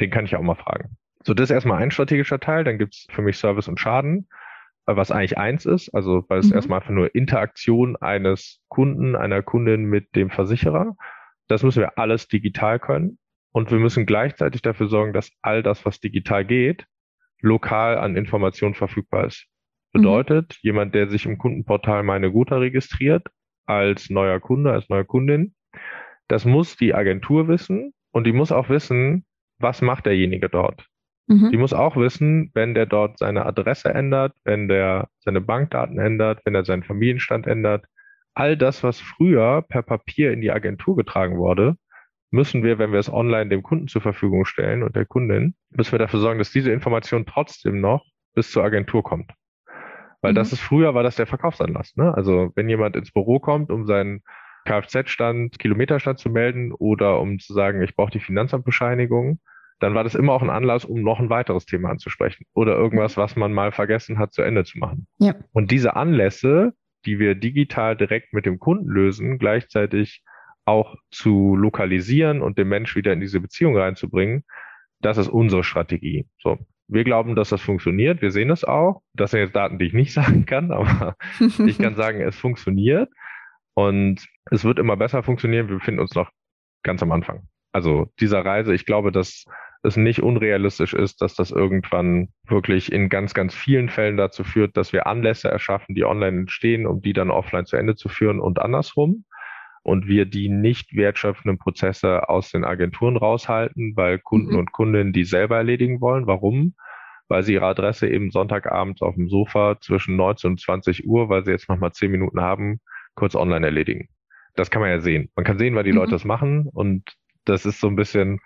den 0.00 0.10
kann 0.10 0.26
ich 0.26 0.36
auch 0.36 0.42
mal 0.42 0.54
fragen. 0.54 0.96
So, 1.24 1.34
das 1.34 1.50
ist 1.50 1.54
erstmal 1.54 1.82
ein 1.82 1.90
strategischer 1.90 2.38
Teil. 2.38 2.64
Dann 2.64 2.78
gibt 2.78 2.94
es 2.94 3.06
für 3.10 3.22
mich 3.22 3.38
Service 3.38 3.68
und 3.68 3.80
Schaden 3.80 4.28
was 4.86 5.10
eigentlich 5.10 5.38
eins 5.38 5.66
ist, 5.66 5.94
also 5.94 6.24
weil 6.28 6.40
es 6.40 6.50
mhm. 6.50 6.56
erstmal 6.56 6.80
einfach 6.80 6.92
nur 6.92 7.14
Interaktion 7.14 7.96
eines 7.96 8.60
Kunden, 8.68 9.16
einer 9.16 9.42
Kundin 9.42 9.84
mit 9.84 10.14
dem 10.14 10.30
Versicherer. 10.30 10.96
Das 11.48 11.62
müssen 11.62 11.80
wir 11.80 11.98
alles 11.98 12.28
digital 12.28 12.78
können. 12.78 13.18
Und 13.52 13.70
wir 13.70 13.78
müssen 13.78 14.04
gleichzeitig 14.04 14.62
dafür 14.62 14.88
sorgen, 14.88 15.12
dass 15.12 15.30
all 15.40 15.62
das, 15.62 15.86
was 15.86 16.00
digital 16.00 16.44
geht, 16.44 16.86
lokal 17.40 17.98
an 17.98 18.16
Informationen 18.16 18.74
verfügbar 18.74 19.26
ist. 19.26 19.46
Bedeutet, 19.92 20.58
mhm. 20.62 20.68
jemand, 20.68 20.94
der 20.94 21.08
sich 21.08 21.24
im 21.24 21.38
Kundenportal 21.38 22.02
meine 22.02 22.30
Guter 22.30 22.60
registriert, 22.60 23.28
als 23.66 24.10
neuer 24.10 24.40
Kunde, 24.40 24.72
als 24.72 24.88
neue 24.90 25.04
Kundin, 25.04 25.54
das 26.28 26.44
muss 26.44 26.76
die 26.76 26.94
Agentur 26.94 27.48
wissen 27.48 27.94
und 28.10 28.26
die 28.26 28.32
muss 28.32 28.52
auch 28.52 28.68
wissen, 28.68 29.24
was 29.58 29.80
macht 29.80 30.04
derjenige 30.04 30.48
dort. 30.48 30.86
Mhm. 31.26 31.50
Die 31.50 31.56
muss 31.56 31.72
auch 31.72 31.96
wissen, 31.96 32.50
wenn 32.54 32.74
der 32.74 32.86
dort 32.86 33.18
seine 33.18 33.46
Adresse 33.46 33.92
ändert, 33.92 34.34
wenn 34.44 34.68
der 34.68 35.08
seine 35.20 35.40
Bankdaten 35.40 35.98
ändert, 35.98 36.40
wenn 36.44 36.54
er 36.54 36.64
seinen 36.64 36.82
Familienstand 36.82 37.46
ändert, 37.46 37.86
all 38.34 38.56
das, 38.56 38.82
was 38.82 39.00
früher 39.00 39.62
per 39.62 39.82
Papier 39.82 40.32
in 40.32 40.40
die 40.40 40.50
Agentur 40.50 40.96
getragen 40.96 41.38
wurde, 41.38 41.76
müssen 42.30 42.64
wir, 42.64 42.78
wenn 42.78 42.92
wir 42.92 42.98
es 42.98 43.12
online 43.12 43.48
dem 43.48 43.62
Kunden 43.62 43.88
zur 43.88 44.02
Verfügung 44.02 44.44
stellen 44.44 44.82
und 44.82 44.96
der 44.96 45.06
Kundin, 45.06 45.54
müssen 45.70 45.92
wir 45.92 46.00
dafür 46.00 46.20
sorgen, 46.20 46.40
dass 46.40 46.50
diese 46.50 46.72
Information 46.72 47.26
trotzdem 47.26 47.80
noch 47.80 48.04
bis 48.34 48.50
zur 48.50 48.64
Agentur 48.64 49.04
kommt. 49.04 49.32
Weil 50.20 50.32
mhm. 50.32 50.36
das 50.36 50.52
ist 50.52 50.60
früher 50.60 50.94
war 50.94 51.04
das 51.04 51.16
der 51.16 51.26
Verkaufsanlass. 51.26 51.96
Ne? 51.96 52.12
Also 52.12 52.50
wenn 52.56 52.68
jemand 52.68 52.96
ins 52.96 53.12
Büro 53.12 53.38
kommt, 53.38 53.70
um 53.70 53.86
seinen 53.86 54.22
Kfz-Stand, 54.64 55.58
Kilometerstand 55.58 56.18
zu 56.18 56.28
melden 56.28 56.72
oder 56.72 57.20
um 57.20 57.38
zu 57.38 57.52
sagen, 57.52 57.82
ich 57.82 57.94
brauche 57.94 58.10
die 58.10 58.20
Finanzamtbescheinigung, 58.20 59.38
dann 59.80 59.94
war 59.94 60.04
das 60.04 60.14
immer 60.14 60.32
auch 60.32 60.42
ein 60.42 60.50
Anlass, 60.50 60.84
um 60.84 61.02
noch 61.02 61.18
ein 61.18 61.30
weiteres 61.30 61.66
Thema 61.66 61.90
anzusprechen 61.90 62.46
oder 62.54 62.74
irgendwas, 62.76 63.16
was 63.16 63.36
man 63.36 63.52
mal 63.52 63.72
vergessen 63.72 64.18
hat, 64.18 64.32
zu 64.32 64.42
Ende 64.42 64.64
zu 64.64 64.78
machen. 64.78 65.06
Ja. 65.18 65.34
Und 65.52 65.70
diese 65.70 65.96
Anlässe, 65.96 66.72
die 67.06 67.18
wir 67.18 67.34
digital 67.34 67.96
direkt 67.96 68.32
mit 68.32 68.46
dem 68.46 68.58
Kunden 68.58 68.88
lösen, 68.88 69.38
gleichzeitig 69.38 70.22
auch 70.64 70.96
zu 71.10 71.56
lokalisieren 71.56 72.40
und 72.40 72.56
den 72.56 72.68
Mensch 72.68 72.96
wieder 72.96 73.12
in 73.12 73.20
diese 73.20 73.40
Beziehung 73.40 73.76
reinzubringen, 73.76 74.44
das 75.00 75.18
ist 75.18 75.28
unsere 75.28 75.64
Strategie. 75.64 76.26
So. 76.38 76.58
Wir 76.86 77.04
glauben, 77.04 77.34
dass 77.34 77.48
das 77.48 77.62
funktioniert. 77.62 78.22
Wir 78.22 78.30
sehen 78.30 78.50
es 78.50 78.64
auch. 78.64 79.02
Das 79.14 79.30
sind 79.30 79.40
jetzt 79.40 79.56
Daten, 79.56 79.78
die 79.78 79.86
ich 79.86 79.92
nicht 79.92 80.12
sagen 80.14 80.46
kann, 80.46 80.70
aber 80.70 81.16
ich 81.66 81.78
kann 81.78 81.94
sagen, 81.94 82.20
es 82.20 82.36
funktioniert 82.36 83.10
und 83.74 84.26
es 84.50 84.64
wird 84.64 84.78
immer 84.78 84.96
besser 84.96 85.22
funktionieren. 85.22 85.68
Wir 85.68 85.76
befinden 85.76 86.00
uns 86.00 86.14
noch 86.14 86.30
ganz 86.82 87.02
am 87.02 87.12
Anfang. 87.12 87.48
Also 87.74 88.06
dieser 88.20 88.44
Reise, 88.44 88.72
ich 88.72 88.86
glaube, 88.86 89.10
dass 89.10 89.46
es 89.82 89.96
nicht 89.96 90.22
unrealistisch 90.22 90.94
ist, 90.94 91.20
dass 91.20 91.34
das 91.34 91.50
irgendwann 91.50 92.28
wirklich 92.46 92.92
in 92.92 93.08
ganz, 93.08 93.34
ganz 93.34 93.52
vielen 93.52 93.88
Fällen 93.88 94.16
dazu 94.16 94.44
führt, 94.44 94.76
dass 94.76 94.92
wir 94.92 95.08
Anlässe 95.08 95.48
erschaffen, 95.48 95.96
die 95.96 96.04
online 96.04 96.38
entstehen, 96.38 96.86
um 96.86 97.02
die 97.02 97.12
dann 97.12 97.32
offline 97.32 97.66
zu 97.66 97.76
Ende 97.76 97.96
zu 97.96 98.08
führen 98.08 98.38
und 98.38 98.60
andersrum. 98.60 99.24
Und 99.82 100.06
wir 100.06 100.24
die 100.24 100.48
nicht 100.48 100.96
wertschöpfenden 100.96 101.58
Prozesse 101.58 102.28
aus 102.28 102.52
den 102.52 102.64
Agenturen 102.64 103.16
raushalten, 103.16 103.94
weil 103.96 104.20
Kunden 104.20 104.52
mhm. 104.52 104.60
und 104.60 104.72
Kundinnen 104.72 105.12
die 105.12 105.24
selber 105.24 105.56
erledigen 105.56 106.00
wollen. 106.00 106.28
Warum? 106.28 106.76
Weil 107.26 107.42
sie 107.42 107.54
ihre 107.54 107.66
Adresse 107.66 108.08
eben 108.08 108.30
Sonntagabends 108.30 109.02
auf 109.02 109.16
dem 109.16 109.28
Sofa 109.28 109.78
zwischen 109.80 110.14
19 110.14 110.52
und 110.52 110.60
20 110.60 111.08
Uhr, 111.08 111.28
weil 111.28 111.44
sie 111.44 111.50
jetzt 111.50 111.68
nochmal 111.68 111.92
10 111.92 112.12
Minuten 112.12 112.40
haben, 112.40 112.80
kurz 113.16 113.34
online 113.34 113.66
erledigen. 113.66 114.08
Das 114.54 114.70
kann 114.70 114.80
man 114.80 114.90
ja 114.90 115.00
sehen. 115.00 115.28
Man 115.34 115.44
kann 115.44 115.58
sehen, 115.58 115.74
weil 115.74 115.84
die 115.84 115.90
mhm. 115.90 115.98
Leute 115.98 116.12
das 116.12 116.24
machen 116.24 116.68
und 116.72 117.02
das 117.44 117.66
ist 117.66 117.80
so 117.80 117.88
ein 117.88 117.96
bisschen, 117.96 118.40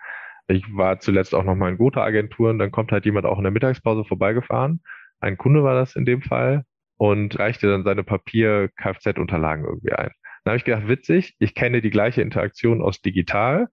ich 0.47 0.63
war 0.75 0.99
zuletzt 0.99 1.35
auch 1.35 1.43
noch 1.43 1.55
mal 1.55 1.69
in 1.69 1.77
Gotha-Agenturen, 1.77 2.59
dann 2.59 2.71
kommt 2.71 2.91
halt 2.91 3.05
jemand 3.05 3.25
auch 3.25 3.37
in 3.37 3.43
der 3.43 3.51
Mittagspause 3.51 4.03
vorbeigefahren. 4.03 4.81
Ein 5.19 5.37
Kunde 5.37 5.63
war 5.63 5.75
das 5.75 5.95
in 5.95 6.05
dem 6.05 6.21
Fall 6.21 6.63
und 6.97 7.37
reichte 7.37 7.67
dann 7.69 7.83
seine 7.83 8.03
Papier-Kfz-Unterlagen 8.03 9.65
irgendwie 9.65 9.93
ein. 9.93 10.11
Dann 10.43 10.51
habe 10.51 10.57
ich 10.57 10.65
gedacht, 10.65 10.87
witzig, 10.87 11.35
ich 11.39 11.53
kenne 11.53 11.81
die 11.81 11.89
gleiche 11.89 12.21
Interaktion 12.21 12.81
aus 12.81 13.01
digital. 13.01 13.67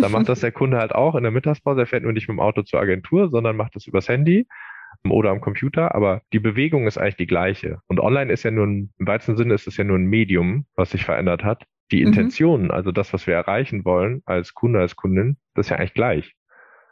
Da 0.00 0.08
macht 0.08 0.28
das 0.28 0.40
der 0.40 0.52
Kunde 0.52 0.78
halt 0.78 0.94
auch 0.94 1.14
in 1.14 1.22
der 1.22 1.32
Mittagspause. 1.32 1.80
Er 1.80 1.86
fährt 1.86 2.02
nur 2.02 2.12
nicht 2.12 2.28
mit 2.28 2.36
dem 2.36 2.40
Auto 2.40 2.62
zur 2.62 2.80
Agentur, 2.80 3.28
sondern 3.28 3.56
macht 3.56 3.76
das 3.76 3.86
übers 3.86 4.08
Handy 4.08 4.46
oder 5.08 5.30
am 5.30 5.40
Computer. 5.40 5.94
Aber 5.94 6.22
die 6.32 6.38
Bewegung 6.38 6.86
ist 6.86 6.98
eigentlich 6.98 7.16
die 7.16 7.26
gleiche. 7.26 7.80
Und 7.86 8.00
online 8.00 8.32
ist 8.32 8.42
ja 8.42 8.50
nur 8.50 8.66
ein, 8.66 8.92
im 8.98 9.06
weitesten 9.06 9.36
Sinne 9.36 9.54
ist 9.54 9.66
es 9.66 9.76
ja 9.76 9.84
nur 9.84 9.98
ein 9.98 10.06
Medium, 10.06 10.66
was 10.74 10.90
sich 10.90 11.04
verändert 11.04 11.44
hat 11.44 11.64
die 11.90 12.00
mhm. 12.00 12.08
Intention, 12.08 12.70
also 12.70 12.92
das, 12.92 13.12
was 13.12 13.26
wir 13.26 13.34
erreichen 13.34 13.84
wollen 13.84 14.22
als 14.26 14.54
Kunde, 14.54 14.80
als 14.80 14.96
Kundin, 14.96 15.36
das 15.54 15.66
ist 15.66 15.70
ja 15.70 15.76
eigentlich 15.76 15.94
gleich. 15.94 16.34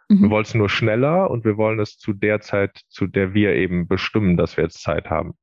Mhm. 0.08 0.22
Wir 0.22 0.30
wollen 0.30 0.44
es 0.44 0.54
nur 0.54 0.68
schneller 0.68 1.30
und 1.30 1.44
wir 1.44 1.56
wollen 1.56 1.80
es 1.80 1.98
zu 1.98 2.12
der 2.12 2.40
Zeit, 2.40 2.80
zu 2.88 3.06
der 3.06 3.34
wir 3.34 3.54
eben 3.54 3.88
bestimmen, 3.88 4.36
dass 4.36 4.56
wir 4.56 4.64
jetzt 4.64 4.82
Zeit 4.82 5.10
haben. 5.10 5.34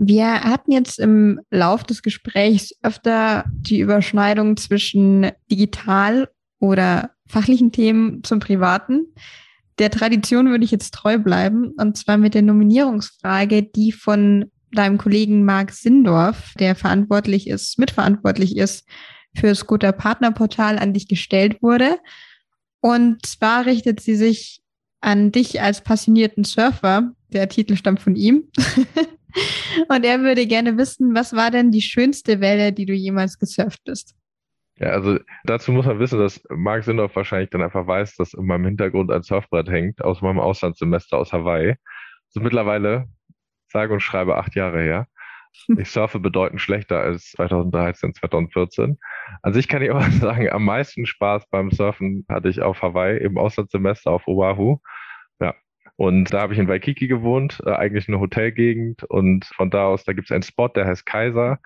Wir 0.00 0.44
hatten 0.44 0.70
jetzt 0.70 1.00
im 1.00 1.40
Lauf 1.50 1.82
des 1.82 2.02
Gesprächs 2.02 2.72
öfter 2.82 3.44
die 3.48 3.80
Überschneidung 3.80 4.56
zwischen 4.56 5.30
digital 5.50 6.28
oder 6.60 7.10
fachlichen 7.26 7.72
Themen 7.72 8.22
zum 8.22 8.38
Privaten. 8.38 9.06
Der 9.78 9.90
Tradition 9.90 10.50
würde 10.50 10.64
ich 10.64 10.70
jetzt 10.70 10.94
treu 10.94 11.18
bleiben, 11.18 11.72
und 11.78 11.96
zwar 11.96 12.16
mit 12.16 12.34
der 12.34 12.42
Nominierungsfrage, 12.42 13.62
die 13.62 13.92
von 13.92 14.50
deinem 14.72 14.98
Kollegen 14.98 15.44
Marc 15.44 15.72
Sindorf, 15.72 16.52
der 16.58 16.74
verantwortlich 16.74 17.48
ist, 17.48 17.78
mitverantwortlich 17.78 18.56
ist 18.56 18.88
für 19.34 19.48
das 19.48 19.58
Scooter 19.58 19.92
Partnerportal, 19.92 20.78
an 20.78 20.92
dich 20.92 21.08
gestellt 21.08 21.62
wurde. 21.62 21.98
Und 22.80 23.24
zwar 23.26 23.66
richtet 23.66 24.00
sie 24.00 24.16
sich 24.16 24.60
an 25.00 25.32
dich 25.32 25.60
als 25.60 25.82
passionierten 25.82 26.44
Surfer. 26.44 27.12
Der 27.28 27.48
Titel 27.48 27.76
stammt 27.76 28.00
von 28.00 28.16
ihm. 28.16 28.44
Und 29.88 30.04
er 30.04 30.20
würde 30.20 30.46
gerne 30.46 30.76
wissen, 30.78 31.14
was 31.14 31.34
war 31.34 31.50
denn 31.50 31.70
die 31.70 31.82
schönste 31.82 32.40
Welle, 32.40 32.72
die 32.72 32.86
du 32.86 32.94
jemals 32.94 33.38
gesurft 33.38 33.80
bist? 33.84 34.14
Ja, 34.78 34.90
also 34.90 35.18
dazu 35.44 35.72
muss 35.72 35.86
man 35.86 35.98
wissen, 35.98 36.18
dass 36.18 36.40
Marc 36.50 36.84
Sindorf 36.84 37.14
wahrscheinlich 37.16 37.50
dann 37.50 37.62
einfach 37.62 37.86
weiß, 37.86 38.16
dass 38.16 38.32
in 38.34 38.46
meinem 38.46 38.64
Hintergrund 38.66 39.10
ein 39.10 39.22
Surfbrett 39.22 39.68
hängt 39.68 40.02
aus 40.02 40.22
meinem 40.22 40.38
Auslandssemester 40.38 41.18
aus 41.18 41.32
Hawaii. 41.32 41.74
So 42.28 42.40
mittlerweile 42.40 43.08
sage 43.70 43.92
und 43.92 44.00
schreibe 44.00 44.36
acht 44.36 44.54
Jahre 44.54 44.82
her. 44.82 45.06
Ich 45.78 45.90
surfe 45.90 46.20
bedeutend 46.20 46.60
schlechter 46.60 47.00
als 47.00 47.32
2013, 47.32 48.14
2014. 48.14 48.98
An 49.42 49.52
sich 49.52 49.68
kann 49.68 49.82
ich 49.82 49.90
aber 49.90 50.02
sagen, 50.10 50.50
am 50.50 50.64
meisten 50.64 51.06
Spaß 51.06 51.48
beim 51.50 51.70
Surfen 51.70 52.24
hatte 52.28 52.48
ich 52.48 52.62
auf 52.62 52.82
Hawaii 52.82 53.18
im 53.18 53.38
Auslandssemester 53.38 54.10
auf 54.10 54.26
Oahu. 54.28 54.78
Ja. 55.40 55.54
Und 55.96 56.32
da 56.32 56.42
habe 56.42 56.52
ich 56.52 56.58
in 56.58 56.68
Waikiki 56.68 57.08
gewohnt, 57.08 57.60
äh, 57.66 57.72
eigentlich 57.72 58.08
eine 58.08 58.20
Hotelgegend. 58.20 59.04
Und 59.04 59.46
von 59.46 59.70
da 59.70 59.86
aus, 59.86 60.04
da 60.04 60.12
gibt 60.12 60.30
es 60.30 60.32
einen 60.32 60.42
Spot, 60.42 60.68
der 60.68 60.86
heißt 60.86 61.06
Kaiser. 61.06 61.58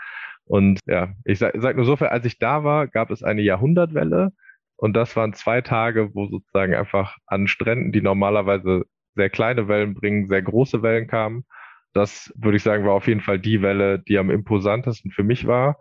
Und 0.45 0.81
ja, 0.87 1.15
ich 1.25 1.38
sage 1.38 1.61
sag 1.61 1.77
nur 1.77 1.85
so 1.85 1.97
viel, 1.97 2.09
als 2.09 2.25
ich 2.25 2.38
da 2.38 2.65
war, 2.65 2.87
gab 2.87 3.11
es 3.11 3.23
eine 3.23 3.43
Jahrhundertwelle. 3.43 4.33
Und 4.77 4.95
das 4.95 5.15
waren 5.17 5.33
zwei 5.35 5.61
Tage, 5.61 6.15
wo 6.15 6.27
sozusagen 6.27 6.75
einfach 6.75 7.17
an 7.27 7.47
Stränden, 7.47 7.93
die 7.93 8.03
normalerweise 8.03 8.85
sehr 9.15 9.31
kleine 9.31 9.69
Wellen 9.69 9.95
bringen, 9.95 10.29
sehr 10.29 10.43
große 10.43 10.83
Wellen 10.83 11.07
kamen. 11.07 11.45
Das 11.92 12.33
würde 12.37 12.57
ich 12.57 12.62
sagen, 12.62 12.85
war 12.85 12.94
auf 12.94 13.07
jeden 13.07 13.20
Fall 13.20 13.38
die 13.38 13.62
Welle, 13.62 13.98
die 13.98 14.18
am 14.18 14.31
imposantesten 14.31 15.11
für 15.11 15.22
mich 15.22 15.46
war. 15.46 15.78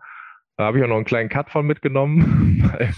Da 0.57 0.65
habe 0.65 0.77
ich 0.77 0.83
auch 0.83 0.89
noch 0.89 0.97
einen 0.97 1.05
kleinen 1.05 1.29
Cut 1.29 1.49
von 1.49 1.65
mitgenommen, 1.65 2.63
weil 2.73 2.93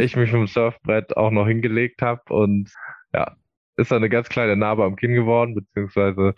ich 0.00 0.16
mich 0.16 0.30
dem 0.30 0.46
Surfbrett 0.46 1.16
auch 1.16 1.30
noch 1.30 1.46
hingelegt 1.46 2.02
habe 2.02 2.22
und 2.32 2.72
ja, 3.12 3.36
ist 3.76 3.92
da 3.92 3.96
eine 3.96 4.08
ganz 4.08 4.28
kleine 4.28 4.56
Narbe 4.56 4.84
am 4.84 4.96
Kinn 4.96 5.12
geworden, 5.12 5.54
beziehungsweise 5.54 6.34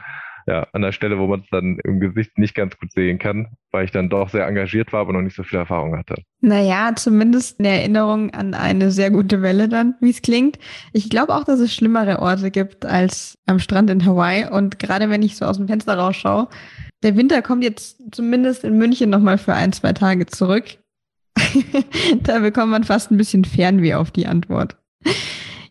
ja, 0.48 0.66
an 0.72 0.80
der 0.80 0.92
Stelle, 0.92 1.18
wo 1.18 1.26
man 1.26 1.40
es 1.40 1.46
dann 1.50 1.78
im 1.84 2.00
Gesicht 2.00 2.38
nicht 2.38 2.54
ganz 2.54 2.78
gut 2.78 2.90
sehen 2.92 3.18
kann, 3.18 3.48
weil 3.70 3.84
ich 3.84 3.90
dann 3.90 4.08
doch 4.08 4.30
sehr 4.30 4.46
engagiert 4.46 4.94
war, 4.94 5.00
aber 5.00 5.12
noch 5.12 5.20
nicht 5.20 5.37
so 5.37 5.42
viel 5.42 5.58
Erfahrung 5.58 5.94
hatte. 5.96 6.22
Naja, 6.40 6.92
zumindest 6.96 7.61
eine 7.61 7.68
Erinnerung 7.68 8.30
an 8.30 8.54
eine 8.54 8.90
sehr 8.90 9.11
gute 9.11 9.42
Welle 9.42 9.68
dann, 9.68 9.96
wie 10.00 10.08
es 10.08 10.22
klingt. 10.22 10.58
Ich 10.94 11.11
glaube 11.11 11.34
auch, 11.34 11.44
dass 11.44 11.61
es 11.61 11.74
schlimmere 11.74 12.20
Orte 12.20 12.50
gibt 12.50 12.87
als 12.87 13.37
am 13.44 13.58
Strand 13.58 13.90
in 13.90 14.06
Hawaii. 14.06 14.48
Und 14.50 14.78
gerade 14.78 15.11
wenn 15.11 15.22
ich 15.22 15.37
so 15.37 15.44
aus 15.44 15.58
dem 15.58 15.68
Fenster 15.68 15.98
rausschaue, 15.98 16.48
der 17.02 17.14
Winter 17.16 17.42
kommt 17.42 17.62
jetzt 17.62 18.02
zumindest 18.11 18.64
in 18.64 18.78
München 18.78 19.11
nochmal 19.11 19.37
für 19.37 19.52
ein, 19.52 19.74
zwei 19.74 19.92
Tage 19.92 20.24
zurück. 20.24 20.64
da 22.22 22.38
bekommt 22.38 22.70
man 22.70 22.84
fast 22.84 23.11
ein 23.11 23.18
bisschen 23.18 23.44
Fernweh 23.44 23.94
auf 23.94 24.11
die 24.11 24.26
Antwort. 24.26 24.78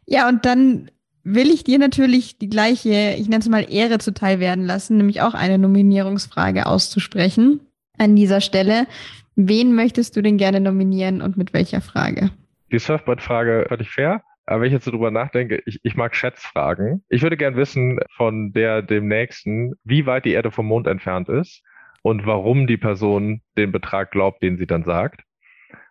Ja, 0.05 0.29
und 0.29 0.45
dann 0.45 0.91
will 1.27 1.49
ich 1.49 1.63
dir 1.63 1.77
natürlich 1.77 2.37
die 2.37 2.49
gleiche, 2.49 3.15
ich 3.17 3.27
nenne 3.27 3.39
es 3.39 3.49
mal 3.49 3.65
Ehre 3.69 3.99
zuteil 3.99 4.39
werden 4.39 4.65
lassen, 4.65 4.97
nämlich 4.97 5.21
auch 5.21 5.33
eine 5.33 5.57
Nominierungsfrage 5.57 6.65
auszusprechen 6.65 7.59
an 7.97 8.15
dieser 8.15 8.39
Stelle. 8.39 8.87
Wen 9.35 9.75
möchtest 9.75 10.15
du 10.15 10.21
denn 10.21 10.37
gerne 10.37 10.61
nominieren 10.61 11.21
und 11.21 11.37
mit 11.37 11.53
welcher 11.53 11.81
Frage? 11.81 12.31
Die 12.71 12.79
Surfboard-Frage 12.79 13.65
völlig 13.67 13.89
fair. 13.89 14.23
Aber 14.45 14.61
wenn 14.61 14.67
ich 14.67 14.73
jetzt 14.73 14.85
so 14.85 14.91
drüber 14.91 15.11
nachdenke, 15.11 15.61
ich, 15.65 15.79
ich 15.83 15.95
mag 15.95 16.15
Schätzfragen. 16.15 17.03
Ich 17.09 17.21
würde 17.21 17.35
gern 17.35 17.57
wissen 17.57 17.99
von 18.15 18.53
der 18.53 18.81
dem 18.81 19.09
Nächsten, 19.09 19.73
wie 19.83 20.05
weit 20.05 20.23
die 20.23 20.31
Erde 20.31 20.51
vom 20.51 20.67
Mond 20.67 20.87
entfernt 20.87 21.27
ist 21.27 21.61
und 22.01 22.25
warum 22.25 22.65
die 22.65 22.77
Person 22.77 23.41
den 23.57 23.73
Betrag 23.73 24.11
glaubt, 24.11 24.41
den 24.41 24.57
sie 24.57 24.65
dann 24.65 24.85
sagt. 24.85 25.23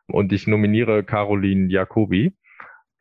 Und 0.06 0.32
ich 0.32 0.46
nominiere 0.46 1.04
Caroline 1.04 1.70
Jacobi 1.70 2.32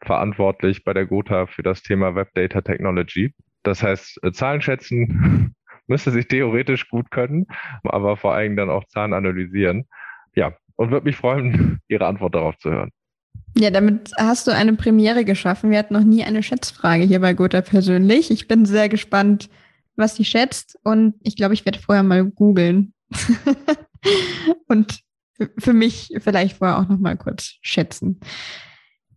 verantwortlich 0.01 0.83
bei 0.83 0.93
der 0.93 1.05
Gotha 1.05 1.47
für 1.47 1.63
das 1.63 1.81
Thema 1.81 2.15
Web 2.15 2.33
Data 2.33 2.61
Technology. 2.61 3.33
Das 3.63 3.81
heißt, 3.81 4.23
äh, 4.23 4.31
Zahlen 4.31 4.61
schätzen 4.61 5.55
müsste 5.87 6.11
sich 6.11 6.27
theoretisch 6.27 6.89
gut 6.89 7.11
können, 7.11 7.45
aber 7.83 8.17
vor 8.17 8.33
allem 8.33 8.55
dann 8.55 8.69
auch 8.69 8.85
Zahlen 8.85 9.13
analysieren. 9.13 9.85
Ja, 10.35 10.53
und 10.75 10.91
würde 10.91 11.05
mich 11.05 11.15
freuen, 11.15 11.79
Ihre 11.87 12.07
Antwort 12.07 12.35
darauf 12.35 12.57
zu 12.57 12.71
hören. 12.71 12.91
Ja, 13.57 13.69
damit 13.69 14.11
hast 14.17 14.47
du 14.47 14.51
eine 14.51 14.73
Premiere 14.73 15.23
geschaffen. 15.23 15.71
Wir 15.71 15.79
hatten 15.79 15.93
noch 15.93 16.03
nie 16.03 16.23
eine 16.23 16.43
Schätzfrage 16.43 17.03
hier 17.03 17.21
bei 17.21 17.33
Gotha 17.33 17.61
persönlich. 17.61 18.31
Ich 18.31 18.47
bin 18.47 18.65
sehr 18.65 18.89
gespannt, 18.89 19.49
was 19.95 20.15
sie 20.15 20.25
schätzt 20.25 20.77
und 20.83 21.15
ich 21.23 21.37
glaube, 21.37 21.53
ich 21.53 21.63
werde 21.65 21.79
vorher 21.79 22.03
mal 22.03 22.25
googeln 22.25 22.93
und 24.67 24.99
für 25.57 25.73
mich 25.73 26.13
vielleicht 26.19 26.57
vorher 26.57 26.79
auch 26.79 26.89
noch 26.89 26.99
mal 26.99 27.15
kurz 27.15 27.55
schätzen. 27.61 28.19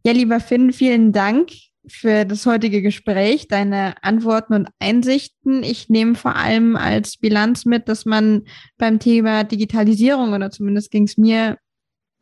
Ja, 0.08 0.14
lieber 0.14 0.40
Finn, 0.40 0.72
vielen 0.72 1.12
Dank 1.12 1.50
für 1.86 2.24
das 2.24 2.46
heutige 2.46 2.80
Gespräch, 2.80 3.46
deine 3.46 4.02
Antworten 4.02 4.54
und 4.54 4.70
Einsichten. 4.78 5.62
Ich 5.62 5.90
nehme 5.90 6.14
vor 6.14 6.34
allem 6.34 6.76
als 6.76 7.18
Bilanz 7.18 7.66
mit, 7.66 7.90
dass 7.90 8.06
man 8.06 8.44
beim 8.78 9.00
Thema 9.00 9.44
Digitalisierung 9.44 10.32
oder 10.32 10.50
zumindest 10.50 10.90
ging 10.90 11.02
es 11.02 11.18
mir 11.18 11.58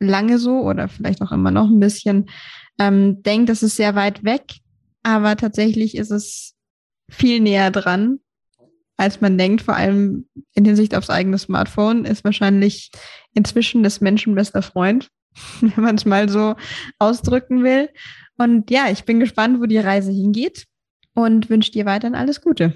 lange 0.01 0.37
so 0.37 0.63
oder 0.63 0.89
vielleicht 0.89 1.21
auch 1.21 1.31
immer 1.31 1.49
noch 1.49 1.69
ein 1.69 1.79
bisschen, 1.79 2.29
ähm, 2.77 3.23
denkt, 3.23 3.47
das 3.47 3.63
ist 3.63 3.77
sehr 3.77 3.95
weit 3.95 4.25
weg, 4.25 4.55
aber 5.03 5.37
tatsächlich 5.37 5.95
ist 5.95 6.11
es 6.11 6.55
viel 7.09 7.39
näher 7.39 7.71
dran, 7.71 8.19
als 8.97 9.21
man 9.21 9.37
denkt, 9.37 9.61
vor 9.61 9.77
allem 9.77 10.27
in 10.55 10.65
Hinsicht 10.65 10.93
aufs 10.93 11.09
eigene 11.09 11.37
Smartphone, 11.37 12.03
ist 12.03 12.25
wahrscheinlich 12.25 12.91
inzwischen 13.33 13.81
des 13.81 14.01
Menschen 14.01 14.35
bester 14.35 14.61
Freund. 14.61 15.07
wenn 15.61 15.83
man 15.83 15.95
es 15.95 16.05
mal 16.05 16.29
so 16.29 16.55
ausdrücken 16.99 17.63
will. 17.63 17.89
Und 18.37 18.69
ja, 18.69 18.87
ich 18.91 19.05
bin 19.05 19.19
gespannt, 19.19 19.59
wo 19.59 19.65
die 19.65 19.79
Reise 19.79 20.11
hingeht 20.11 20.67
und 21.13 21.49
wünsche 21.49 21.71
dir 21.71 21.85
weiterhin 21.85 22.15
alles 22.15 22.41
Gute. 22.41 22.75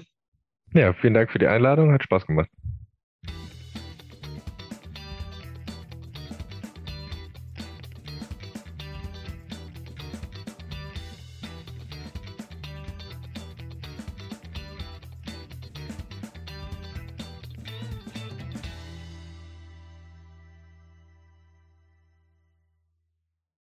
Ja, 0.74 0.92
vielen 0.94 1.14
Dank 1.14 1.30
für 1.30 1.38
die 1.38 1.46
Einladung, 1.46 1.92
hat 1.92 2.02
Spaß 2.02 2.26
gemacht. 2.26 2.48